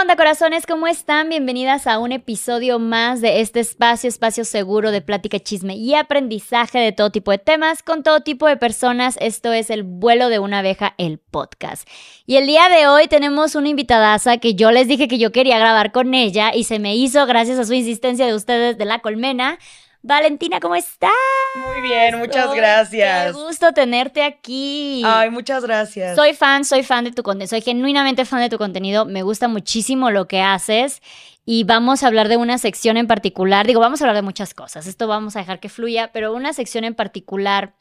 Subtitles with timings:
[0.00, 0.66] onda, corazones?
[0.66, 1.30] ¿Cómo están?
[1.30, 6.78] Bienvenidas a un episodio más de este espacio, espacio seguro de plática, chisme y aprendizaje
[6.78, 9.16] de todo tipo de temas con todo tipo de personas.
[9.22, 11.88] Esto es El vuelo de una abeja, el podcast.
[12.26, 15.58] Y el día de hoy tenemos una invitadaza que yo les dije que yo quería
[15.58, 18.98] grabar con ella y se me hizo gracias a su insistencia de ustedes de la
[18.98, 19.58] colmena.
[20.06, 21.10] Valentina, ¿cómo estás?
[21.56, 23.26] Muy bien, muchas gracias.
[23.26, 25.02] Qué gusto tenerte aquí.
[25.04, 26.14] Ay, muchas gracias.
[26.14, 29.48] Soy fan, soy fan de tu contenido, soy genuinamente fan de tu contenido, me gusta
[29.48, 31.02] muchísimo lo que haces
[31.44, 34.54] y vamos a hablar de una sección en particular, digo, vamos a hablar de muchas
[34.54, 37.74] cosas, esto vamos a dejar que fluya, pero una sección en particular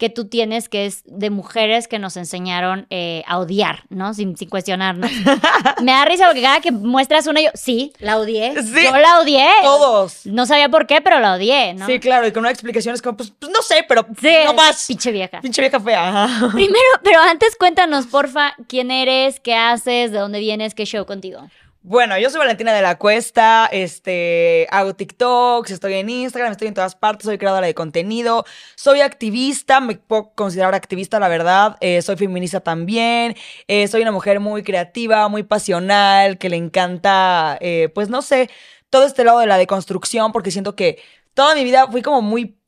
[0.00, 4.14] que tú tienes que es de mujeres que nos enseñaron eh, a odiar, ¿no?
[4.14, 5.10] Sin, sin cuestionarnos.
[5.82, 8.54] Me da risa porque cada que muestras una, yo, sí, la odié.
[8.62, 8.82] Sí.
[8.82, 9.46] Yo la odié.
[9.62, 10.24] Todos.
[10.24, 11.84] No sabía por qué, pero la odié, ¿no?
[11.84, 14.54] Sí, claro, y con una explicación es como, pues, pues, no sé, pero Sí, no
[14.54, 14.86] más.
[14.86, 15.42] Pinche vieja.
[15.42, 16.08] Pinche vieja fea.
[16.24, 16.48] ajá.
[16.54, 21.42] Primero, pero antes cuéntanos, porfa, quién eres, qué haces, de dónde vienes, qué show contigo.
[21.82, 26.74] Bueno, yo soy Valentina de la Cuesta, este, hago TikToks, estoy en Instagram, estoy en
[26.74, 28.44] todas partes, soy creadora de contenido,
[28.76, 33.34] soy activista, me puedo considerar activista, la verdad, eh, soy feminista también,
[33.66, 38.50] eh, soy una mujer muy creativa, muy pasional, que le encanta, eh, pues no sé,
[38.90, 42.59] todo este lado de la deconstrucción, porque siento que toda mi vida fui como muy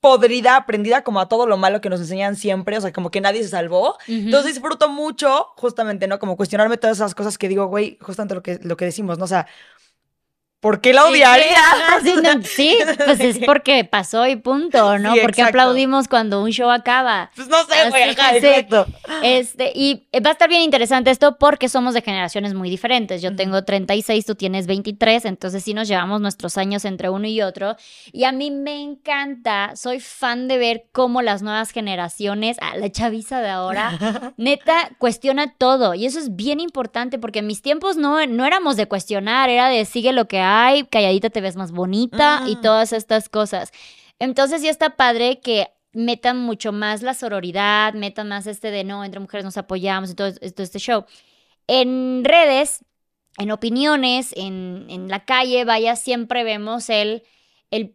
[0.00, 3.20] podrida, aprendida como a todo lo malo que nos enseñan siempre, o sea, como que
[3.20, 3.96] nadie se salvó.
[4.06, 6.18] Entonces disfruto mucho, justamente, ¿no?
[6.18, 9.24] Como cuestionarme todas esas cosas que digo, güey, justamente lo que, lo que decimos, ¿no?
[9.24, 9.46] O sea,
[10.60, 11.56] ¿por qué la odiaría?
[12.02, 15.14] Sí, no, sí, pues es porque pasó y punto, ¿no?
[15.14, 15.58] Sí, porque exacto.
[15.58, 17.30] aplaudimos cuando un show acaba.
[17.34, 18.46] Pues no sé, güey, sí.
[18.46, 18.86] exacto.
[19.22, 23.20] Este, y va a estar bien interesante esto porque somos de generaciones muy diferentes.
[23.20, 27.42] Yo tengo 36, tú tienes 23, entonces sí nos llevamos nuestros años entre uno y
[27.42, 27.76] otro.
[28.12, 32.90] Y a mí me encanta, soy fan de ver cómo las nuevas generaciones, a la
[32.90, 33.98] chaviza de ahora,
[34.36, 35.94] neta, cuestiona todo.
[35.94, 39.68] Y eso es bien importante porque en mis tiempos no, no éramos de cuestionar, era
[39.68, 42.60] de sigue lo que hay, calladita te ves más bonita y Mm.
[42.62, 43.72] todas estas cosas.
[44.18, 49.04] Entonces sí está padre que metan mucho más la sororidad, metan más este de no,
[49.04, 51.04] entre mujeres nos apoyamos y todo, todo este show.
[51.66, 52.84] En redes,
[53.38, 57.22] en opiniones, en, en la calle, vaya, siempre vemos el,
[57.70, 57.90] el,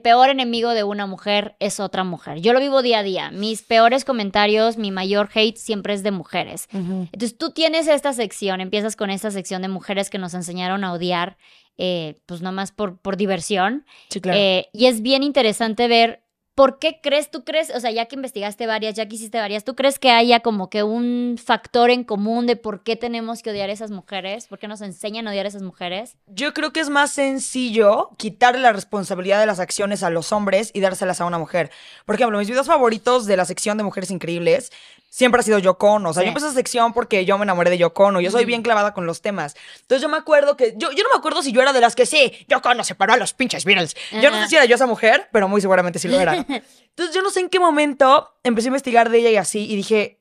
[0.00, 2.40] peor enemigo de una mujer es otra mujer.
[2.40, 3.30] Yo lo vivo día a día.
[3.30, 6.68] Mis peores comentarios, mi mayor hate siempre es de mujeres.
[6.72, 10.92] Entonces tú tienes esta sección, empiezas con esta sección de mujeres que nos enseñaron a
[10.92, 11.36] odiar,
[11.76, 13.84] eh, pues nomás por, por diversión.
[14.10, 14.38] Sí, claro.
[14.38, 16.22] Eh, y es bien interesante ver
[16.56, 19.62] por qué crees, tú crees, o sea, ya que investigaste varias, ya que hiciste varias,
[19.62, 23.50] ¿tú crees que haya como que un factor en común de por qué tenemos que
[23.50, 24.46] odiar a esas mujeres?
[24.46, 26.16] ¿Por qué nos enseñan a odiar a esas mujeres?
[26.26, 30.70] Yo creo que es más sencillo quitarle la responsabilidad de las acciones a los hombres
[30.72, 31.70] y dárselas a una mujer.
[32.06, 34.72] Por ejemplo, mis videos favoritos de la sección de Mujeres Increíbles
[35.10, 36.10] siempre ha sido Yoko Ono.
[36.10, 36.26] O sea, Sí.
[36.26, 38.20] yo empecé esa sección porque yo me enamoré de Yoko Ono.
[38.20, 39.56] Yo soy bien clavada con los temas.
[39.82, 40.74] Entonces yo me acuerdo que...
[40.76, 43.12] Yo, yo no me acuerdo si yo era de las que sí, Yoko Ono separó
[43.12, 43.94] a los pinches Beatles.
[44.22, 46.45] Yo no sé si era yo esa mujer, pero muy seguramente sí lo era.
[46.48, 49.76] Entonces yo no sé en qué momento empecé a investigar de ella y así y
[49.76, 50.20] dije...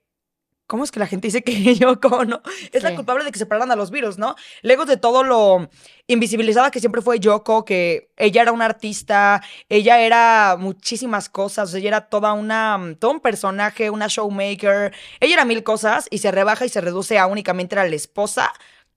[0.68, 2.42] ¿Cómo es que la gente dice que Yoko Ono
[2.72, 4.36] es la culpable de que separaran a los virus, no?
[4.64, 5.70] Lejos de todo lo
[6.08, 11.90] invisibilizada que siempre fue Yoko, que ella era una artista, ella era muchísimas cosas, ella
[11.90, 16.66] era toda una, todo un personaje, una showmaker, ella era mil cosas y se rebaja
[16.66, 18.52] y se reduce a únicamente era la esposa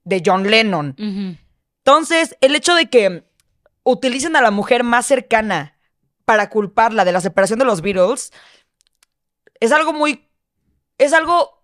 [0.04, 0.94] de John Lennon.
[1.84, 3.24] Entonces, el hecho de que
[3.82, 5.77] utilicen a la mujer más cercana
[6.28, 8.34] para culparla de la separación de los Beatles
[9.60, 10.28] es algo muy.
[10.98, 11.62] Es algo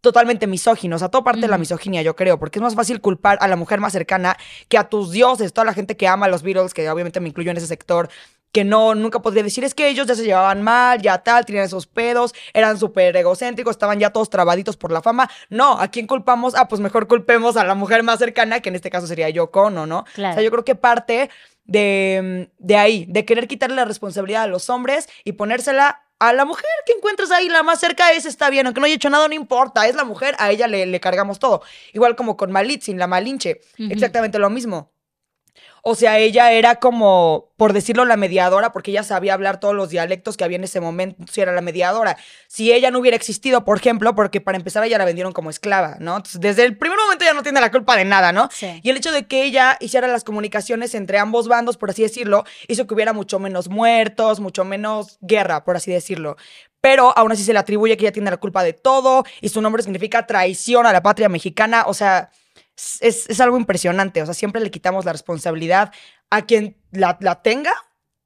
[0.00, 0.96] totalmente misógino.
[0.96, 3.46] O sea, todo parte de la misoginia, yo creo, porque es más fácil culpar a
[3.46, 4.38] la mujer más cercana
[4.70, 7.28] que a tus dioses, toda la gente que ama a los Beatles, que obviamente me
[7.28, 8.08] incluyo en ese sector.
[8.54, 11.64] Que no, nunca podría decir, es que ellos ya se llevaban mal, ya tal, tenían
[11.64, 15.28] esos pedos, eran súper egocéntricos, estaban ya todos trabaditos por la fama.
[15.50, 16.54] No, ¿a quién culpamos?
[16.54, 19.62] Ah, pues mejor culpemos a la mujer más cercana, que en este caso sería Yoko
[19.62, 20.04] Ono, ¿no?
[20.14, 20.30] Claro.
[20.30, 21.30] O sea, yo creo que parte
[21.64, 26.44] de, de ahí, de querer quitarle la responsabilidad a los hombres y ponérsela a la
[26.44, 29.26] mujer que encuentres ahí, la más cerca es, está bien, aunque no haya hecho nada,
[29.26, 31.62] no importa, es la mujer, a ella le, le cargamos todo.
[31.92, 34.93] Igual como con Malitzin, la Malinche, exactamente lo mismo.
[35.86, 39.90] O sea, ella era como, por decirlo, la mediadora, porque ella sabía hablar todos los
[39.90, 42.16] dialectos que había en ese momento, si era la mediadora.
[42.48, 45.96] Si ella no hubiera existido, por ejemplo, porque para empezar ella la vendieron como esclava,
[46.00, 46.16] ¿no?
[46.16, 48.48] Entonces, desde el primer momento ella no tiene la culpa de nada, ¿no?
[48.50, 48.80] Sí.
[48.82, 52.44] Y el hecho de que ella hiciera las comunicaciones entre ambos bandos, por así decirlo,
[52.66, 56.38] hizo que hubiera mucho menos muertos, mucho menos guerra, por así decirlo.
[56.80, 59.60] Pero aún así se le atribuye que ella tiene la culpa de todo y su
[59.60, 61.84] nombre significa traición a la patria mexicana.
[61.86, 62.30] O sea,
[62.76, 64.22] es, es algo impresionante.
[64.22, 65.92] O sea, siempre le quitamos la responsabilidad
[66.30, 67.72] a quien la, la tenga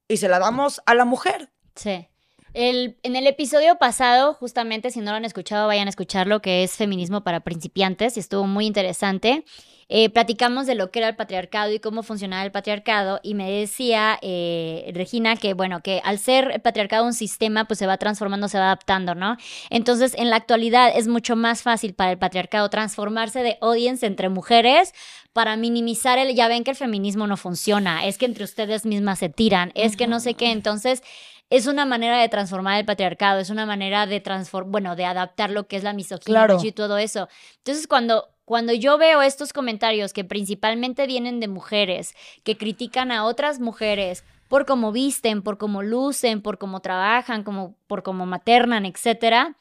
[0.08, 1.50] y se la damos a la mujer.
[1.74, 2.08] Sí.
[2.54, 6.64] El, en el episodio pasado, justamente, si no lo han escuchado, vayan a escucharlo, que
[6.64, 9.44] es Feminismo para Principiantes, y estuvo muy interesante.
[9.90, 13.50] Eh, platicamos de lo que era el patriarcado y cómo funcionaba el patriarcado, y me
[13.50, 17.96] decía eh, Regina que, bueno, que al ser el patriarcado un sistema, pues se va
[17.96, 19.36] transformando, se va adaptando, ¿no?
[19.70, 24.28] Entonces, en la actualidad es mucho más fácil para el patriarcado transformarse de audience entre
[24.28, 24.92] mujeres
[25.32, 29.20] para minimizar el, ya ven que el feminismo no funciona, es que entre ustedes mismas
[29.20, 31.02] se tiran, es que no sé qué, entonces
[31.50, 35.50] es una manera de transformar el patriarcado, es una manera de transformar, bueno, de adaptar
[35.50, 36.60] lo que es la misoginia Claro.
[36.62, 37.28] y todo eso.
[37.58, 42.14] Entonces, cuando, cuando yo veo estos comentarios que principalmente vienen de mujeres,
[42.44, 47.76] que critican a otras mujeres por cómo visten, por cómo lucen, por cómo trabajan, como,
[47.86, 49.58] por cómo maternan, etcétera,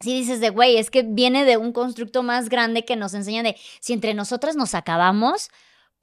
[0.00, 3.42] si dices de, güey, es que viene de un constructo más grande que nos enseña
[3.42, 5.48] de, si entre nosotras nos acabamos,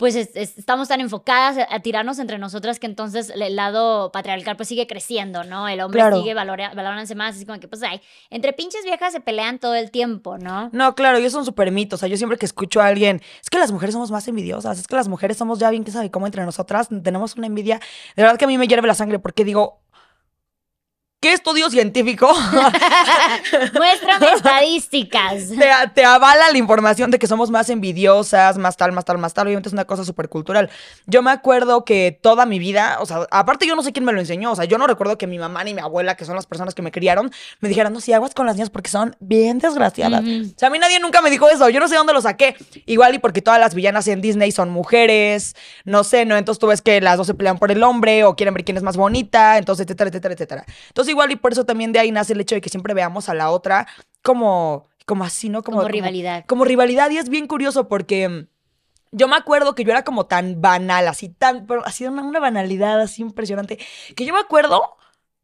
[0.04, 4.12] pues es- es- estamos tan enfocadas a, a tirarnos entre nosotras que entonces el lado
[4.12, 5.70] patriarcal pues sigue creciendo, ¿no?
[5.70, 6.18] El hombre Claro.
[6.18, 9.76] sigue valora- valorándose más, así como que pues ay, entre pinches viejas se pelean todo
[9.76, 10.70] el tiempo, ¿no?
[10.74, 11.96] No, claro, y eso es un súper mito.
[11.96, 14.78] O sea, yo siempre que escucho a alguien, es que las mujeres somos más envidiosas,
[14.78, 17.80] es que las mujeres somos ya bien que sabe cómo entre nosotras, tenemos una envidia.
[18.18, 19.80] De verdad que a mí me hierve la sangre porque digo,
[21.24, 22.28] ¿qué estudio científico
[23.74, 25.48] Muéstrame estadísticas.
[25.48, 29.34] te, te avala la información de que somos más envidiosas, más tal, más tal, más
[29.34, 29.48] tal?
[29.48, 30.70] Obviamente es una cosa súper cultural.
[31.06, 34.12] Yo me acuerdo que toda mi vida, o sea, aparte yo no sé quién me
[34.12, 36.36] lo enseñó, o sea, yo no recuerdo que mi mamá ni mi abuela, que son
[36.36, 37.32] las personas que me criaron,
[37.62, 40.26] me dijeran, no, si aguas con las niñas porque son bien desgraciadas.
[40.26, 41.70] O sea, a mí nadie nunca me dijo eso.
[41.70, 42.58] Yo no sé dónde lo saqué.
[42.86, 45.56] Igual y porque todas las villanas en Disney son mujeres.
[45.86, 46.36] No sé, ¿no?
[46.36, 48.76] Entonces tú ves que las dos se pelean por el hombre o quieren ver quién
[48.76, 49.58] es más bonita.
[49.58, 50.66] Entonces, etcétera, etcétera, etcétera.
[50.90, 53.30] Entonces, igual y por eso también de ahí nace el hecho de que siempre veamos
[53.30, 53.88] a la otra
[54.22, 55.64] como, como así, ¿no?
[55.64, 56.44] Como rivalidad.
[56.48, 57.10] Como rivalidad.
[57.12, 58.28] Y es bien curioso porque.
[58.30, 58.48] mm,
[59.12, 62.40] Yo me acuerdo que yo era como tan banal, así tan, pero así una, una
[62.40, 63.78] banalidad así impresionante,
[64.16, 64.98] que yo me acuerdo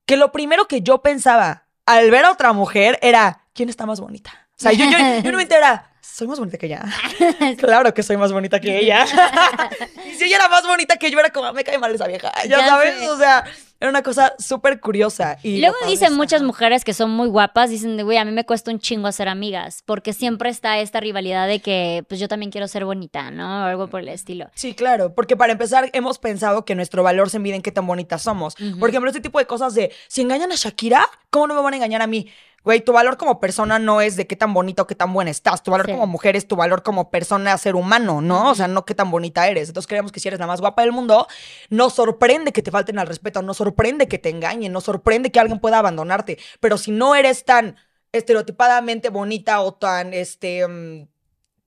[0.06, 4.00] que lo primero que yo pensaba al ver a otra mujer era, ¿quién está más
[4.00, 4.32] bonita?
[4.58, 6.84] O sea, yo, yo, yo no me era, soy más bonita que ella.
[7.60, 9.06] claro que soy más bonita que ella.
[10.06, 12.32] y si ella era más bonita que yo, era como, me cae mal esa vieja.
[12.48, 13.10] Ya, Ya sabes, sé.
[13.10, 13.46] o sea,
[13.80, 15.38] era una cosa súper curiosa.
[15.44, 16.48] Y, luego dicen es- muchas ajá.
[16.48, 19.28] mujeres que son muy guapas, dicen de, güey, a mí me cuesta un chingo hacer
[19.30, 23.62] amigas, porque siempre está esta rivalidad de que, pues yo también quiero ser bonita, ¿no?
[23.62, 24.48] O algo por el estilo.
[24.54, 27.88] Sí, claro, porque para empezar hemos pensado que nuestro valor se mide en qué tan
[27.88, 28.56] bonitas somos.
[28.80, 31.74] Por ejemplo, este tipo de cosas de, si engañan a Shakira, ¿cómo no me van
[31.74, 32.28] a engañar a mí?
[32.64, 35.32] Güey, tu valor como persona no es de qué tan bonita o qué tan buena
[35.32, 35.64] estás.
[35.64, 35.94] Tu valor Sí.
[35.94, 38.52] como mujer es tu valor como persona, ser humano, ¿no?
[38.52, 39.70] O sea, no qué tan bonita eres.
[39.70, 41.28] Entonces creemos que si eres la más guapa del mundo,
[41.70, 45.40] nos sorprende que te falten al respeto, nos sorprende que te engañen, nos sorprende que
[45.40, 46.38] alguien pueda abandonarte.
[46.60, 47.76] Pero si no eres tan
[48.12, 50.68] estereotipadamente bonita o tan, este...
[50.68, 51.08] mm,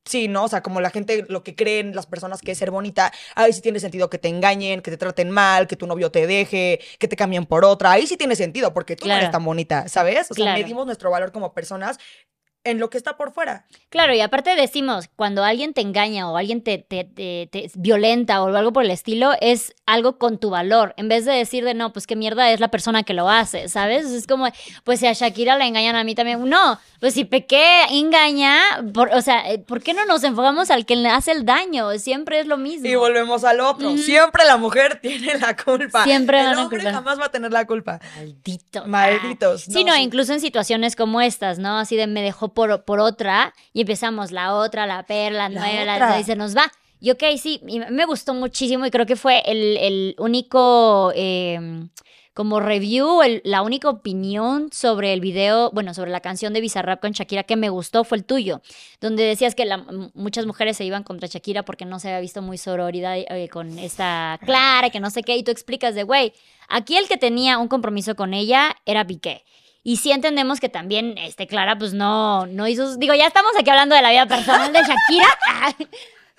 [0.04, 0.44] Sí, ¿no?
[0.44, 3.52] O sea, como la gente, lo que creen las personas que es ser bonita, ahí
[3.52, 6.80] sí tiene sentido que te engañen, que te traten mal, que tu novio te deje,
[6.98, 7.92] que te cambien por otra.
[7.92, 10.30] Ahí sí tiene sentido, porque tú no eres tan bonita, ¿sabes?
[10.30, 10.60] O sea, Claro.
[10.60, 11.98] medimos nuestro valor como personas
[12.64, 13.66] en lo que está por fuera.
[13.88, 18.42] Claro, y aparte decimos, cuando alguien te engaña o alguien te, te, te- te violenta
[18.42, 20.94] o algo por el estilo, es algo con tu valor.
[20.96, 23.68] En vez de decir de no, pues qué mierda es la persona que lo hace,
[23.68, 24.06] ¿sabes?
[24.06, 24.46] Es como,
[24.84, 26.48] pues si a Shakira la engañan a mí también.
[26.48, 28.60] No, pues si Pequé engaña,
[28.94, 31.90] por- o sea, eh, ¿por qué no nos enfocamos al que le hace el daño?
[31.98, 32.86] Siempre es lo mismo.
[32.88, 33.96] Y volvemos al otro.
[33.98, 36.04] Siempre la mujer tiene la culpa.
[36.04, 36.94] Siempre El hombre culpar.
[36.94, 38.00] jamás va a tener la culpa.
[38.16, 38.86] Maldito.
[38.86, 39.62] Malditos.
[39.62, 40.00] Sí, no, sí.
[40.02, 41.78] incluso en situaciones como estas, ¿no?
[41.78, 45.84] Así de me dejó por, por otra y empezamos la otra, la perla, La nueve,
[45.84, 46.20] la, otra.
[46.20, 46.70] y se nos va.
[47.00, 51.58] Y ok, sí, y me gustó muchísimo y creo que fue el, el único, eh,
[52.34, 57.00] como review, el- la única opinión sobre el video, bueno, sobre la canción de Bizarrap
[57.00, 58.62] con Shakira que me gustó fue el tuyo,
[59.00, 62.40] donde decías que la- muchas mujeres se iban contra Shakira porque no se había visto
[62.40, 66.32] muy sororidad eh, con esta Clara, que no sé qué, y tú explicas de, güey,
[66.68, 69.44] aquí el que tenía un compromiso con ella era Piqué.
[69.84, 72.96] Y sí entendemos que también, este, Clara, pues no, no hizo.
[72.96, 75.28] Digo, ya estamos aquí hablando de la vida personal de Shakira.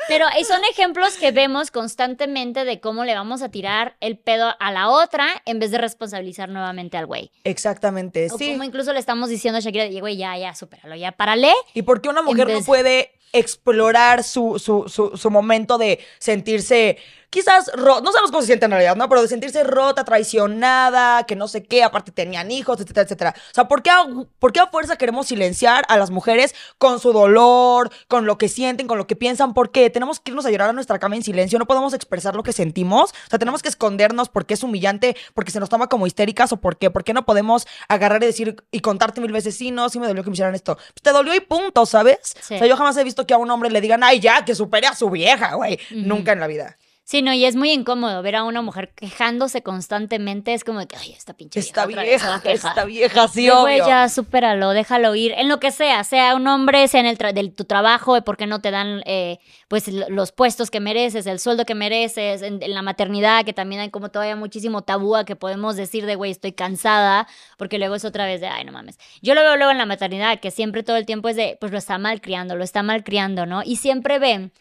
[0.07, 4.53] Pero eh, son ejemplos que vemos constantemente de cómo le vamos a tirar el pedo
[4.59, 7.31] a la otra en vez de responsabilizar nuevamente al güey.
[7.45, 8.51] Exactamente, O sí.
[8.51, 11.53] como incluso le estamos diciendo a Shakira, güey, ya, ya, supéralo, ya, párale.
[11.73, 16.97] ¿Y por qué una mujer no puede explorar su, su, su, su momento de sentirse,
[17.29, 19.09] quizás, ro- no sabemos cómo se siente en realidad, ¿no?
[19.09, 23.35] Pero de sentirse rota, traicionada, que no sé qué, aparte tenían hijos, etcétera, etcétera.
[23.37, 24.05] O sea, ¿por qué a,
[24.39, 28.49] por qué a fuerza queremos silenciar a las mujeres con su dolor, con lo que
[28.49, 29.53] sienten, con lo que piensan?
[29.53, 29.89] ¿Por qué?
[29.89, 32.53] Tenemos que irnos a llorar a nuestra cama en silencio, no podemos expresar lo que
[32.53, 33.11] sentimos.
[33.11, 36.57] O sea, tenemos que escondernos porque es humillante, porque se nos toma como histéricas o
[36.57, 36.91] por qué.
[36.91, 40.07] ¿Por qué no podemos agarrar y decir y contarte mil veces, sí, no, sí me
[40.07, 40.75] dolió que me hicieran esto?
[40.75, 42.19] Pues te dolió y punto, ¿sabes?
[42.41, 42.55] Sí.
[42.55, 44.55] O sea, yo jamás he visto que a un hombre le digan, ay, ya, que
[44.55, 45.79] supere a su vieja, güey.
[45.91, 46.77] Nunca en la vida.
[47.05, 50.53] Sí, no, y es muy incómodo ver a una mujer quejándose constantemente.
[50.53, 52.41] Es como de que, ay, esta pinche Esta vieja, otra vez se va a vieja,
[52.53, 52.69] quejar".
[52.71, 53.87] esta vieja, sí, güey, obvio.
[53.87, 55.33] ya, supéralo, déjalo ir.
[55.33, 58.21] En lo que sea, sea un hombre, sea en el tra- de tu trabajo, de
[58.21, 62.41] por qué no te dan eh, pues los puestos que mereces, el sueldo que mereces,
[62.41, 66.05] en, en la maternidad, que también hay como todavía muchísimo tabú a que podemos decir
[66.05, 68.97] de, güey, estoy cansada, porque luego es otra vez de, ay, no mames.
[69.21, 71.71] Yo lo veo luego en la maternidad, que siempre todo el tiempo es de, pues
[71.73, 73.61] lo está mal criando, lo está mal criando, ¿no?
[73.63, 74.53] Y siempre ven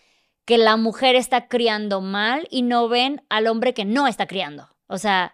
[0.44, 4.68] que la mujer está criando mal y no ven al hombre que no está criando.
[4.86, 5.32] O sea,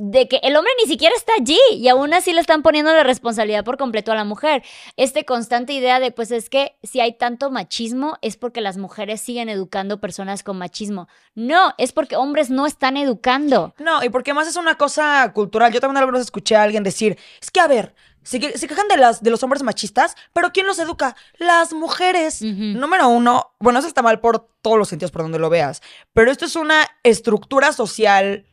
[0.00, 3.02] de que el hombre ni siquiera está allí y aún así le están poniendo la
[3.02, 4.62] responsabilidad por completo a la mujer.
[4.96, 9.20] Este constante idea de, pues es que si hay tanto machismo es porque las mujeres
[9.20, 11.08] siguen educando personas con machismo.
[11.34, 13.74] No, es porque hombres no están educando.
[13.78, 15.72] No, y porque más es una cosa cultural.
[15.72, 17.92] Yo también alguna vez escuché a alguien decir, es que a ver,
[18.28, 21.16] se, se quejan de, las, de los hombres machistas, pero ¿quién los educa?
[21.38, 22.42] Las mujeres.
[22.42, 25.80] Número uno, bueno, eso está mal por todos los sentidos, por donde lo veas,
[26.12, 28.44] pero esto es una estructura social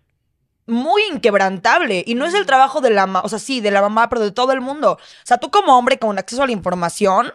[0.66, 3.82] muy inquebrantable y no es el trabajo de la mamá, o sea, sí, de la
[3.82, 4.94] mamá, pero de todo el mundo.
[4.94, 7.34] O sea, tú como hombre con acceso a la información,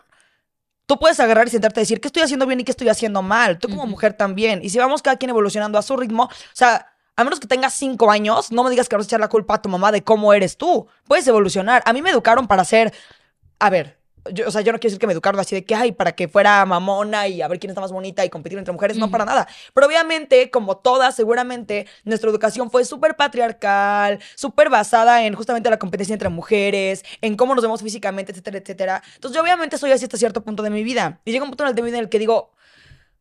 [0.87, 3.21] tú puedes agarrar y sentarte a decir qué estoy haciendo bien y qué estoy haciendo
[3.21, 3.59] mal.
[3.59, 4.61] Tú como mujer también.
[4.63, 6.90] Y si vamos cada quien evolucionando a su ritmo, o sea,
[7.21, 9.55] a menos que tengas cinco años, no me digas que vas a echar la culpa
[9.55, 10.87] a tu mamá de cómo eres tú.
[11.07, 11.83] Puedes evolucionar.
[11.85, 12.93] A mí me educaron para ser,
[13.59, 14.01] a ver,
[14.33, 16.13] yo, o sea, yo no quiero decir que me educaron así de que, ay, para
[16.13, 19.11] que fuera mamona y a ver quién está más bonita y competir entre mujeres, no
[19.11, 19.49] para nada.
[19.75, 25.79] Pero obviamente, como todas, seguramente, nuestra educación fue súper patriarcal, súper basada en justamente la
[25.79, 29.03] competencia entre mujeres, en cómo nos vemos físicamente, etcétera, etcétera.
[29.15, 31.21] Entonces, yo obviamente soy así hasta cierto punto de mi vida.
[31.25, 32.53] Y llega un punto en el de mi vida en el que digo,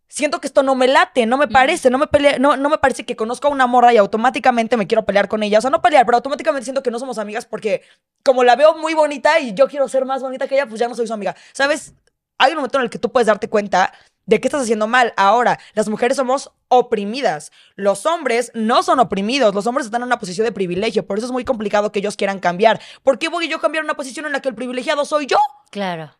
[0.09, 2.77] siento que esto no me late, no me parece, no me pelea, no, no me
[2.79, 5.59] parece que conozco a una morra y automáticamente me quiero pelear con ella.
[5.59, 7.83] O sea, no pelear, pero automáticamente siento que no somos amigas porque
[8.23, 10.87] como la veo muy bonita y yo quiero ser más bonita que ella, pues ya
[10.87, 11.35] no soy su amiga.
[11.53, 11.93] ¿Sabes?
[12.37, 13.93] Hay un momento en el que tú puedes darte cuenta
[14.25, 15.13] de qué estás haciendo mal.
[15.17, 17.51] Ahora, las mujeres somos oprimidas.
[17.75, 19.55] Los hombres no son oprimidos.
[19.55, 21.05] Los hombres están en una posición de privilegio.
[21.05, 22.79] Por eso es muy complicado que ellos quieran cambiar.
[23.03, 25.37] ¿Por qué voy yo a cambiar una posición en la que el privilegiado soy yo?
[25.71, 26.11] Claro.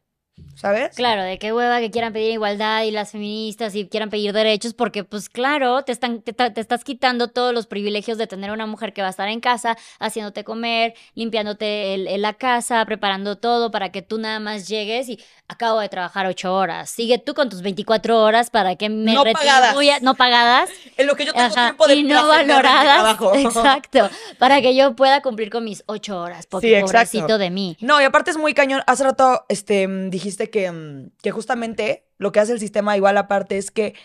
[0.55, 0.93] ¿Sabes?
[0.98, 4.74] Claro, de qué hueva que quieran pedir igualdad y las feministas y quieran pedir derechos,
[4.74, 8.91] porque pues claro, te, están, te, estás quitando todos los privilegios de tener una mujer
[8.91, 13.72] que va a estar en casa, haciéndote comer, limpiándote el- el- la casa, preparando todo
[13.72, 15.17] para que tú nada más llegues y
[15.48, 16.89] acabo de trabajar ocho horas.
[16.89, 19.75] Sigue tú con tus 24 horas para que me No pagadas.
[20.01, 22.96] no pagadas, En lo que yo tengo Ajá, tiempo de y no de valoradas.
[22.96, 23.34] trabajo.
[23.36, 27.77] Exacto, para que yo pueda cumplir con mis ocho horas, porque Sí, pobrecito de mí.
[27.79, 28.81] No, y aparte es muy cañón.
[28.88, 29.88] Hace rato este,
[30.29, 33.95] dijiste que, mm, que justamente lo que hace el sistema igual aparte es que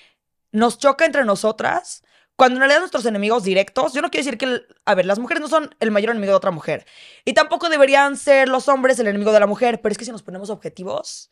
[0.53, 2.03] nos choca entre nosotras.
[2.37, 5.19] Cuando en realidad nuestros enemigos directos, yo no quiero decir que, el- a ver, las
[5.21, 6.85] mujeres no son el mayor enemigo de otra mujer.
[7.25, 10.11] Y tampoco deberían ser los hombres el enemigo de la mujer, pero es que si
[10.11, 11.31] nos ponemos objetivos,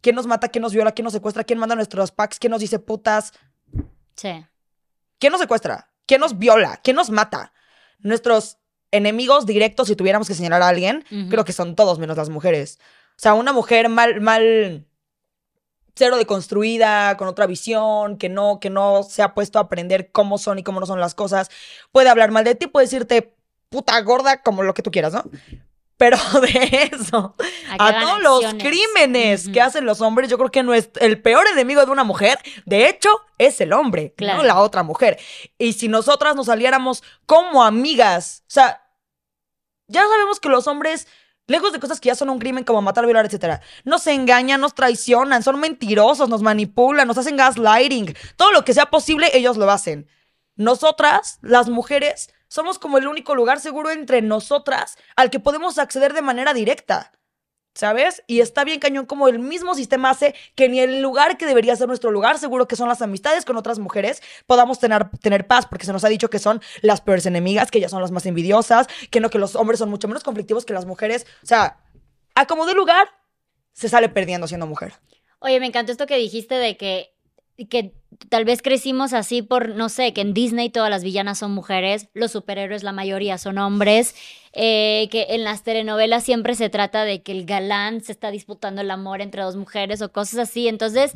[0.00, 2.60] ¿quién nos mata, quién nos viola, quién nos secuestra, quién manda nuestros packs, quién nos
[2.60, 3.32] dice putas,
[4.14, 4.46] Sí.
[5.18, 5.90] ¿Quién nos secuestra?
[6.06, 6.80] ¿Quién nos viola?
[6.82, 7.52] ¿Quién nos mata?
[7.98, 8.58] Nuestros
[8.92, 12.78] enemigos directos, si tuviéramos que señalar a alguien, creo que son todos menos las mujeres.
[13.16, 14.86] O sea, una mujer mal, mal,
[15.94, 20.36] cero deconstruida, con otra visión, que no, que no se ha puesto a aprender cómo
[20.38, 21.50] son y cómo no son las cosas,
[21.92, 23.34] puede hablar mal de ti, puede decirte
[23.70, 25.24] puta gorda, como lo que tú quieras, ¿no?
[25.96, 27.34] Pero de eso,
[27.78, 31.46] A todos los crímenes que hacen los hombres, yo creo que no es el peor
[31.50, 33.08] enemigo de una mujer, de hecho,
[33.38, 34.38] es el hombre, Claro.
[34.38, 35.18] no la otra mujer.
[35.56, 38.82] Y si nosotras nos saliéramos como amigas, o sea,
[39.88, 41.08] ya sabemos que los hombres,
[41.46, 44.74] lejos de cosas que ya son un crimen como matar, violar, etcétera, nos engañan, nos
[44.74, 49.70] traicionan, son mentirosos, nos manipulan, nos hacen gaslighting, todo lo que sea posible, ellos lo
[49.70, 50.08] hacen.
[50.56, 56.12] Nosotras, las mujeres, somos como el único lugar seguro entre nosotras al que podemos acceder
[56.14, 57.12] de manera directa.
[57.76, 58.22] ¿Sabes?
[58.26, 61.76] Y está bien cañón como el mismo sistema hace que ni el lugar que debería
[61.76, 65.66] ser nuestro lugar, seguro que son las amistades con otras mujeres, podamos tener, tener paz,
[65.66, 68.24] porque se nos ha dicho que son las peores enemigas, que ellas son las más
[68.24, 71.26] envidiosas, que no, que los hombres son mucho menos conflictivos que las mujeres.
[71.42, 71.76] O sea,
[72.34, 73.08] a como de lugar,
[73.74, 74.94] se sale perdiendo siendo mujer.
[75.40, 77.12] Oye, me encantó esto que dijiste de que,
[77.68, 77.92] que
[78.28, 82.08] tal vez crecimos así por, no sé, que en Disney todas las villanas son mujeres,
[82.14, 84.14] los superhéroes la mayoría son hombres,
[84.52, 88.80] eh, que en las telenovelas siempre se trata de que el galán se está disputando
[88.80, 90.68] el amor entre dos mujeres o cosas así.
[90.68, 91.12] Entonces,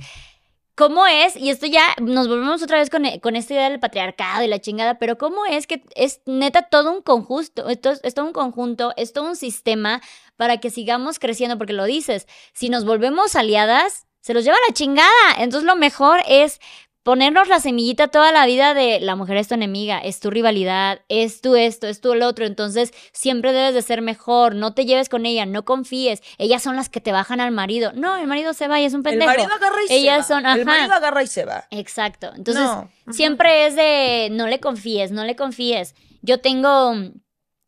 [0.75, 1.37] ¿cómo es?
[1.37, 4.61] Y esto ya nos volvemos otra vez con, con esta idea del patriarcado y la
[4.61, 8.33] chingada, pero ¿cómo es que es neta todo un conjunto, esto es, es todo un
[8.33, 10.01] conjunto, es todo un sistema
[10.37, 11.59] para que sigamos creciendo?
[11.59, 15.09] Porque lo dices, si nos volvemos aliadas, se los lleva la chingada.
[15.39, 16.61] Entonces lo mejor es
[17.03, 21.01] ponernos la semillita toda la vida de la mujer es tu enemiga, es tu rivalidad,
[21.09, 24.85] es tu esto, es tu el otro, entonces siempre debes de ser mejor, no te
[24.85, 27.93] lleves con ella, no confíes, ellas son las que te bajan al marido.
[27.95, 29.31] No, el marido se va y es un pendejo.
[29.31, 30.41] El marido agarra y ellas se va.
[30.41, 31.65] son, El marido agarra y se va.
[31.71, 32.33] Exacto.
[32.37, 32.91] Entonces, No.
[33.11, 35.95] siempre es de no le confíes, no le confíes.
[36.23, 36.93] Yo tengo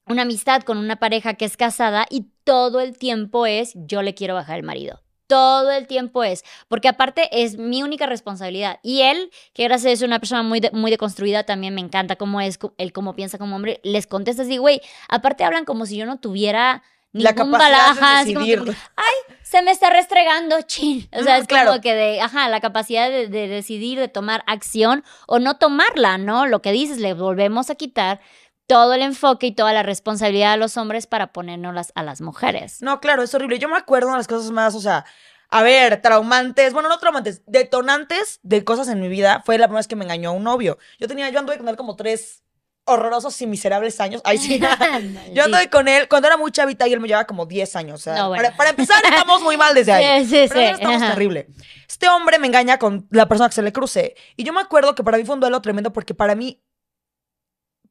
[0.06, 4.14] una amistad con una pareja que es casada y todo el tiempo es yo le
[4.14, 5.00] quiero bajar el marido.
[5.32, 8.78] Todo el tiempo es, porque aparte es mi única responsabilidad.
[8.82, 12.40] Y él, que gracias es una persona muy, de- muy deconstruida, también me encanta cómo
[12.40, 16.04] es, él cómo piensa como hombre, les contesta así, güey, aparte hablan como si yo
[16.04, 16.82] no tuviera
[17.14, 21.08] ningún capacidad de ay, se me está restregando, chin.
[21.12, 21.70] O sea, es claro.
[21.70, 26.16] como que de, ajá, la capacidad de, de decidir, de tomar acción o no tomarla,
[26.18, 26.46] ¿no?
[26.46, 28.20] Lo que dices, le volvemos a quitar
[28.66, 32.80] todo el enfoque y toda la responsabilidad a los hombres para ponérnoslas a las mujeres.
[32.80, 33.58] No, claro, es horrible.
[33.58, 35.04] Yo me acuerdo de las cosas más, o sea,
[35.50, 39.42] a ver, traumantes, bueno, no traumantes, detonantes de cosas en mi vida.
[39.44, 40.78] Fue la primera vez que me engañó un novio.
[40.98, 42.42] Yo tenía, yo anduve con él como tres
[42.84, 44.22] horrorosos y miserables años.
[44.24, 44.58] Ay, sí.
[45.34, 48.00] Yo anduve con él cuando era muy chavita y él me llevaba como 10 años.
[48.00, 48.42] O sea, No, bueno.
[48.42, 50.24] para, para empezar, estamos muy mal desde ahí.
[50.26, 50.82] Sí, sí, Pero sí.
[50.82, 51.12] estamos Ajá.
[51.12, 51.46] terrible.
[51.88, 54.16] Este hombre me engaña con la persona que se le cruce.
[54.36, 56.61] Y yo me acuerdo que para mí fue un duelo tremendo porque para mí,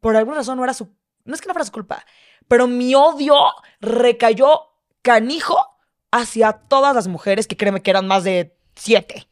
[0.01, 0.89] por alguna razón, no era su.
[1.23, 2.03] No es que no fuera su culpa,
[2.47, 3.35] pero mi odio
[3.79, 5.57] recayó canijo
[6.11, 9.27] hacia todas las mujeres, que créeme que eran más de siete.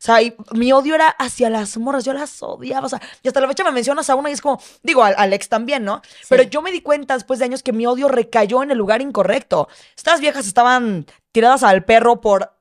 [0.00, 2.86] O sea, y mi odio era hacia las morras, yo las odiaba.
[2.86, 5.14] O sea, y hasta la fecha me mencionas a una y es como, digo, al,
[5.18, 6.00] al ex también, ¿no?
[6.28, 9.02] Pero yo me di cuenta después de años que mi odio recayó en el lugar
[9.02, 9.68] incorrecto.
[9.94, 12.54] Estas viejas estaban tiradas al perro por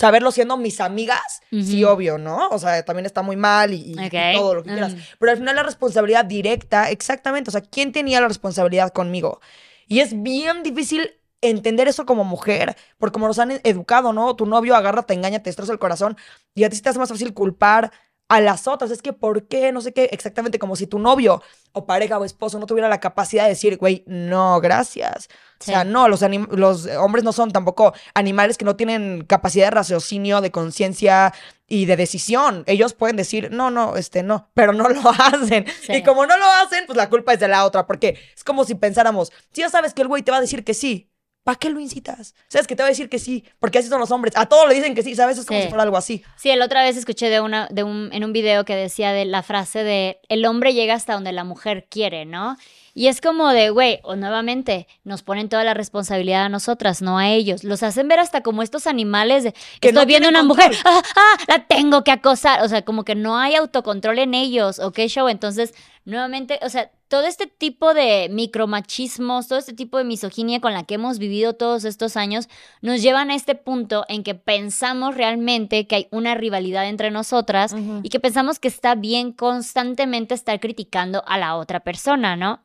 [0.00, 1.42] saberlo siendo mis amigas.
[1.50, 2.48] Sí, obvio, ¿no?
[2.48, 4.14] O sea, también está muy mal y, y- y Ok.
[4.34, 4.94] todo lo que quieras.
[4.94, 4.98] Mm.
[5.18, 7.50] Pero al final la responsabilidad directa, exactamente.
[7.50, 9.40] O sea, ¿quién tenía la responsabilidad conmigo?
[9.86, 14.36] Y es bien difícil entender eso como mujer, porque como nos han educado, ¿no?
[14.36, 16.16] Tu novio agarra, te engaña, te destroza el corazón
[16.54, 17.90] y a ti se te hace más fácil culpar
[18.30, 18.92] a las otras.
[18.92, 19.72] Es que, ¿por qué?
[19.72, 23.00] No sé qué, exactamente como si tu novio o pareja o esposo no tuviera la
[23.00, 25.28] capacidad de decir, güey, no, gracias.
[25.60, 26.22] O sea, no, los,
[26.52, 31.34] los hombres no son tampoco animales que no tienen capacidad de raciocinio, de conciencia
[31.66, 32.62] y de decisión.
[32.66, 35.66] Ellos pueden decir, no, no, este, no, pero no lo hacen.
[35.82, 35.94] Sí.
[35.94, 38.64] Y como no lo hacen, pues la culpa es de la otra, porque es como
[38.64, 41.09] si pensáramos, si ya sabes que el güey te va a decir que sí,
[41.44, 42.34] ¿para qué lo incitas?
[42.48, 44.34] Sabes que te va a decir que sí, porque así son los hombres.
[44.36, 45.38] A todos le dicen que sí, ¿sabes?
[45.38, 45.64] Es como Sí.
[45.64, 46.22] si fuera algo así.
[46.36, 49.24] Sí, la otra vez escuché de una, de un, en un video que decía de
[49.24, 52.56] la frase de el hombre llega hasta donde la mujer quiere, ¿no?
[52.92, 57.18] Y es como de, güey, o nuevamente, nos ponen toda la responsabilidad a nosotras, no
[57.18, 57.62] a ellos.
[57.62, 60.92] Los hacen ver hasta como estos animales de, Que estoy no viendo una mujer, control.
[60.96, 62.62] ah, ah, la tengo que acosar.
[62.64, 65.28] O sea, como que no hay autocontrol en ellos, ¿ok, show?
[65.28, 65.72] Entonces,
[66.04, 70.84] nuevamente, o sea, todo este tipo de micromachismos, todo este tipo de misoginia con la
[70.84, 72.48] que hemos vivido todos estos años,
[72.82, 77.74] nos llevan a este punto en que pensamos realmente que hay una rivalidad entre nosotras
[78.04, 82.60] y que pensamos que está bien constantemente estar criticando a la otra persona, ¿no?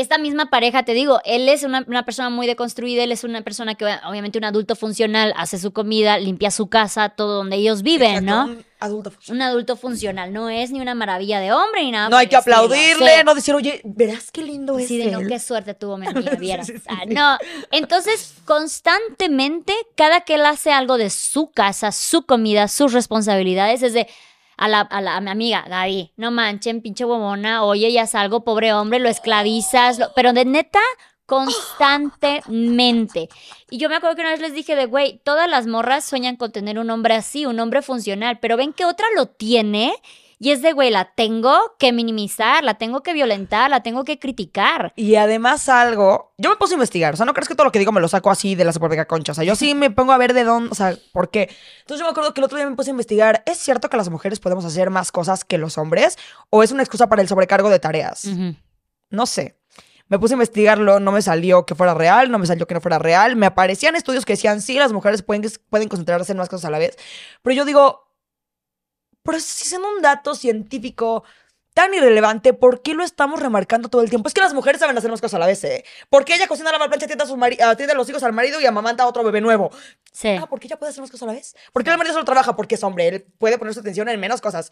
[0.00, 3.42] Esta misma pareja, te digo, él es una, una persona muy deconstruida, él es una
[3.42, 7.82] persona que obviamente un adulto funcional, hace su comida, limpia su casa, todo donde ellos
[7.82, 8.52] viven, Exacto, ¿no?
[8.52, 9.36] un adulto funcional.
[9.36, 12.08] Un adulto funcional, no es ni una maravilla de hombre ni nada.
[12.08, 13.24] No hay que aplaudirle, Sí.
[13.24, 15.28] no decir, oye, verás qué lindo es Así de no, él".
[15.28, 16.66] qué suerte tuvo mi amiga, vieras.
[16.66, 17.14] Sí, sí, Ah, sí.
[17.14, 17.38] no,
[17.70, 23.92] entonces constantemente, cada que él hace algo de su casa, su comida, sus responsabilidades, es
[23.94, 24.06] de
[24.56, 28.44] a, la, a, la- a mi amiga, Gaby, no manchen, pinche huevona, oye, ya salgo,
[28.44, 30.80] pobre hombre, lo esclavizas, lo- pero de neta,
[31.26, 33.28] constantemente.
[33.70, 36.36] Y yo me acuerdo que una vez les dije de, güey, todas las morras sueñan
[36.36, 39.94] con tener un hombre así, un hombre funcional, pero ven que otra lo tiene
[40.38, 44.18] y es de, güey, la tengo que minimizar, la tengo que violentar, la tengo que
[44.18, 44.92] criticar.
[44.96, 47.72] Y además algo, yo me puse a investigar, o sea, no crees que todo lo
[47.72, 49.90] que digo me lo saco así de la super concha, o sea, yo sí me
[49.90, 51.50] pongo a ver de dónde, o sea, por qué.
[51.80, 53.96] Entonces yo me acuerdo que el otro día me puse a investigar, ¿es cierto que
[53.96, 56.18] las mujeres podemos hacer más cosas que los hombres
[56.50, 58.28] o es una excusa para el sobrecargo de tareas?
[59.10, 59.58] No sé.
[60.08, 62.80] Me puse a investigarlo, no me salió que fuera real, no me salió que no
[62.80, 63.34] fuera real.
[63.34, 66.70] Me aparecían estudios que decían, sí, las mujeres pueden, pueden concentrarse en más cosas a
[66.70, 66.96] la vez.
[67.42, 68.05] Pero yo digo,
[69.26, 71.24] pero si siendo un dato científico
[71.74, 74.28] tan irrelevante, ¿por qué lo estamos remarcando todo el tiempo?
[74.28, 75.84] Es que las mujeres saben hacer más cosas a la vez, ¿eh?
[76.08, 78.58] Porque ella cocina, lava, plancha, atiende a, sus mari- atiende a los hijos al marido
[78.60, 79.70] y amamanta a otro bebé nuevo.
[80.10, 80.28] Sí.
[80.40, 81.54] Ah, ¿por qué ella puede hacer más cosas a la vez?
[81.74, 82.56] ¿Por qué el marido solo trabaja?
[82.56, 84.70] Porque es hombre, él puede poner su atención en menos cosas.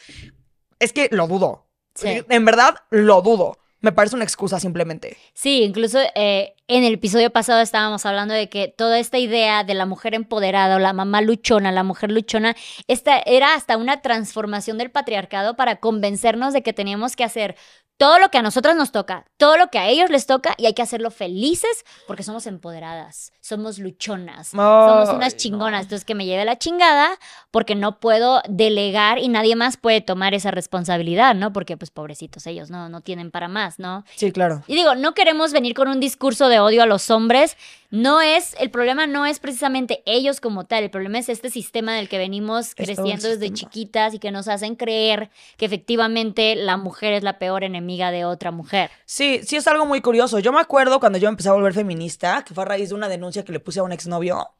[0.78, 1.66] Es que lo dudo.
[1.94, 2.24] Sí.
[2.28, 3.58] En verdad, lo dudo.
[3.84, 5.18] Me parece una excusa simplemente.
[5.34, 9.74] Sí, incluso eh, en el episodio pasado estábamos hablando de que toda esta idea de
[9.74, 12.56] la mujer empoderada o la mamá luchona, la mujer luchona,
[12.88, 17.56] esta era hasta una transformación del patriarcado para convencernos de que teníamos que hacer
[17.96, 20.66] todo lo que a nosotras nos toca, todo lo que a ellos les toca y
[20.66, 25.83] hay que hacerlo felices porque somos empoderadas, somos luchonas, somos unas chingonas.
[25.83, 25.83] no.
[25.85, 27.11] Entonces que me lleve la chingada
[27.50, 31.52] porque no puedo delegar y nadie más puede tomar esa responsabilidad, ¿no?
[31.52, 34.04] Porque pues pobrecitos ellos no, no tienen para más, ¿no?
[34.16, 34.62] Sí, claro.
[34.66, 37.57] Y digo, no queremos venir con un discurso de odio a los hombres.
[37.90, 41.94] No es, el problema no es precisamente ellos como tal, el problema es este sistema
[41.94, 47.12] del que venimos creciendo desde chiquitas y que nos hacen creer que efectivamente la mujer
[47.12, 48.90] es la peor enemiga de otra mujer.
[49.04, 50.38] Sí, sí es algo muy curioso.
[50.38, 53.08] Yo me acuerdo cuando yo empecé a volver feminista, que fue a raíz de una
[53.08, 54.50] denuncia que le puse a un exnovio.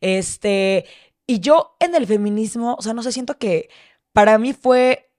[0.00, 0.86] Este,
[1.26, 3.68] y yo en el feminismo, o sea, no sé, siento que
[4.12, 5.10] para mí fue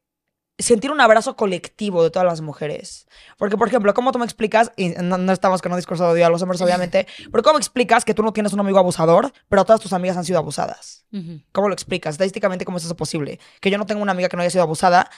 [0.58, 3.08] sentir un abrazo colectivo de todas las mujeres.
[3.38, 4.72] Porque, por ejemplo, ¿cómo tú me explicas?
[4.78, 7.58] Y no, no estamos con un discurso de odio a los hombres, obviamente, pero ¿cómo
[7.58, 11.06] explicas que tú no tienes un amigo abusador, pero todas tus amigas han sido abusadas?
[11.52, 12.16] ¿Cómo lo explicas?
[12.16, 13.40] Estadísticamente, ¿cómo es eso posible?
[13.62, 15.10] Que yo no tengo una amiga que no haya sido abusada.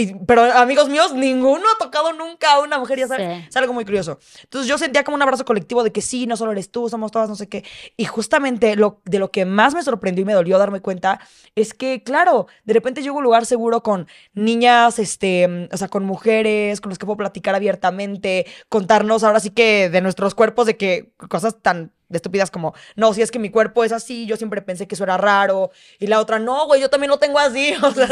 [0.00, 3.42] Y, pero amigos míos, ninguno ha tocado nunca a una mujer, ya sabes.
[3.42, 3.46] Sí.
[3.48, 4.18] Es algo muy curioso.
[4.44, 7.12] Entonces yo sentía como un abrazo colectivo de que sí, no solo eres tú, somos
[7.12, 7.64] todas, no sé qué.
[7.96, 11.20] Y justamente lo, de lo que más me sorprendió y me dolió darme cuenta
[11.54, 15.88] es que, claro, de repente llego a un lugar seguro con niñas, este, o sea,
[15.88, 20.66] con mujeres, con las que puedo platicar abiertamente, contarnos ahora sí que de nuestros cuerpos,
[20.66, 24.26] de que cosas tan de estúpidas como, no, si es que mi cuerpo es así,
[24.26, 25.70] yo siempre pensé que eso era raro.
[25.98, 27.72] Y la otra, no, güey, yo también lo tengo así.
[27.82, 28.08] O sea,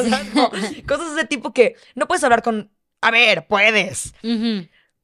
[0.86, 4.14] cosas de ese tipo que no puedes hablar con, a ver, puedes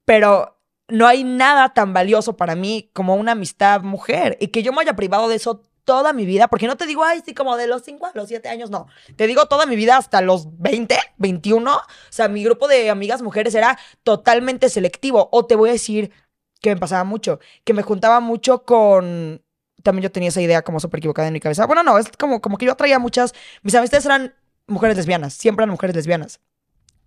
[0.05, 4.73] pero no hay nada tan valioso para mí como una amistad mujer y que yo
[4.73, 7.57] me haya privado de eso toda mi vida, porque no te digo, ay, sí, como
[7.57, 8.87] de los 5 a los 7 años, no.
[9.17, 11.77] Te digo toda mi vida hasta los 20, 21.
[11.77, 15.29] O sea, mi grupo de amigas mujeres era totalmente selectivo.
[15.31, 16.11] O te voy a decir
[16.61, 19.43] que me pasaba mucho, que me juntaba mucho con...
[19.83, 21.67] También yo tenía esa idea como súper equivocada en mi cabeza.
[21.67, 23.35] Bueno, no, es como, como que yo atraía muchas...
[23.63, 24.35] Mis amistades eran
[24.67, 26.41] mujeres lesbianas, siempre eran mujeres lesbianas.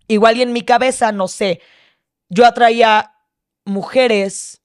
[0.06, 1.60] Igual y en mi cabeza, no sé,
[2.28, 3.14] yo atraía
[3.64, 4.62] mujeres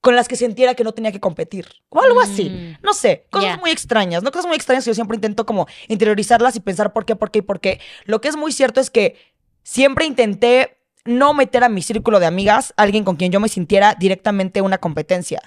[0.00, 1.66] con las que sintiera que no tenía que competir.
[1.90, 2.48] O algo así.
[2.48, 2.78] Mm.
[2.82, 4.30] No sé, cosas muy extrañas, ¿no?
[4.30, 7.40] Cosas muy extrañas que yo siempre intento como interiorizarlas y pensar por qué, por qué
[7.40, 7.80] y por qué.
[8.04, 9.16] Lo que es muy cierto es que
[9.62, 13.48] siempre intenté no meter a mi círculo de amigas a alguien con quien yo me
[13.48, 15.40] sintiera directamente una competencia.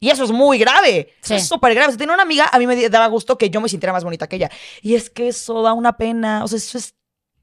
[0.00, 1.14] Y eso es muy grave.
[1.22, 1.92] Eso es súper grave.
[1.92, 4.28] Si tenía una amiga, a mí me daba gusto que yo me sintiera más bonita
[4.28, 4.50] que ella.
[4.80, 6.44] Y es que eso da una pena.
[6.44, 6.94] O sea, eso es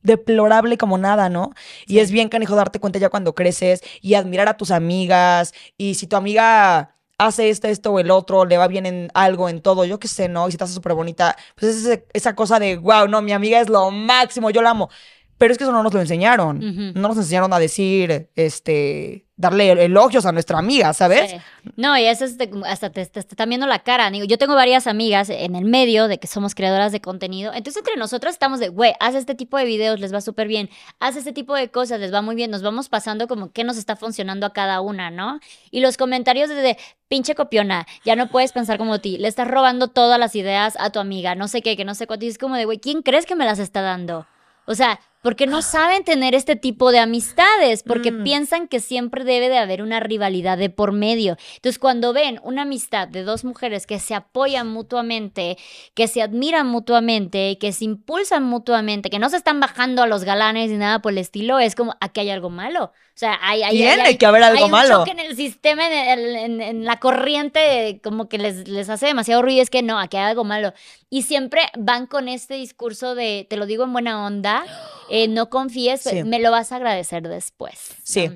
[0.04, 1.52] deplorable como nada, ¿no?
[1.86, 5.54] Y es bien canijo darte cuenta ya cuando creces y admirar a tus amigas.
[5.78, 9.50] Y si tu amiga hace esto, esto o el otro, le va bien en algo,
[9.50, 10.48] en todo, yo qué sé, ¿no?
[10.48, 13.60] Y si te hace súper bonita, pues es esa cosa de, wow, no, mi amiga
[13.60, 14.90] es lo máximo, yo la amo.
[15.38, 16.94] Pero es que eso no nos lo enseñaron.
[16.94, 21.32] No nos enseñaron a decir, este, darle elogios a nuestra amiga, ¿sabes?
[21.32, 21.38] Sí.
[21.76, 24.10] No, y eso es de- hasta te, te- te están viendo la cara.
[24.12, 27.52] Digo, yo tengo varias amigas en el medio de que somos creadoras de contenido.
[27.54, 30.70] Entonces, entre nosotras estamos de, güey, haz este tipo de videos, les va súper bien.
[31.02, 32.50] Haz este tipo de cosas, les va muy bien.
[32.50, 35.42] Nos vamos pasando como qué nos está funcionando a cada una, ¿no?
[35.70, 36.78] Y los comentarios de,
[37.10, 39.18] pinche copiona, ya no puedes pensar como ti.
[39.18, 42.08] Le estás robando todas las ideas a tu amiga, no sé qué, que no sé
[42.08, 42.26] cuánto.
[42.26, 44.26] Y es como de, güey, ¿quién crees que me las está dando?
[44.68, 48.24] O sea, porque no saben tener este tipo de amistades, porque Mm.
[48.24, 51.36] piensan que siempre debe de haber una rivalidad de por medio.
[51.56, 55.58] Entonces, cuando ven una amistad de dos mujeres que se apoyan mutuamente,
[55.96, 60.24] que se admiran mutuamente, que se impulsan mutuamente, que no se están bajando a los
[60.24, 62.92] galanes ni nada por el estilo, es como, aquí hay algo malo.
[63.16, 64.98] O sea, hay, hay, Tiene hay- que haber algo hay un malo.
[65.00, 69.06] choque en el sistema, en, el- en- en la corriente, como que les, les hace
[69.06, 69.62] demasiado ruido.
[69.64, 70.74] Es que no, aquí hay algo malo.
[71.10, 74.66] Y siempre van con este discurso de, te lo digo en buena onda,
[75.10, 76.24] eh, no confíes, Sí.
[76.26, 77.96] me lo vas a agradecer después.
[78.04, 78.28] Sí.
[78.28, 78.36] ¿no?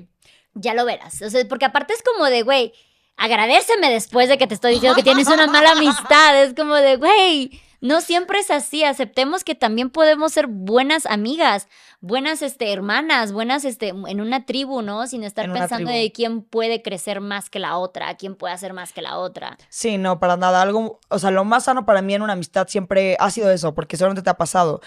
[0.54, 1.20] Ya lo verás.
[1.20, 2.72] O sea, porque aparte es como de, güey,
[3.18, 6.42] agradeceme después de que te estoy diciendo que tienes una mala amistad.
[6.42, 8.82] Es como de, güey, no siempre es así.
[8.82, 11.68] Aceptemos que también podemos ser buenas amigas,
[12.00, 15.06] buenas este, hermanas, buenas este, en una tribu, ¿no?
[15.06, 16.02] Sin estar pensando tribu.
[16.02, 19.58] de quién puede crecer más que la otra, quién puede hacer más que la otra.
[19.68, 20.62] Sí, no, para nada.
[20.62, 23.74] Algo, o sea, lo más sano para mí en una amistad siempre ha sido eso,
[23.74, 24.80] porque seguramente te ha pasado.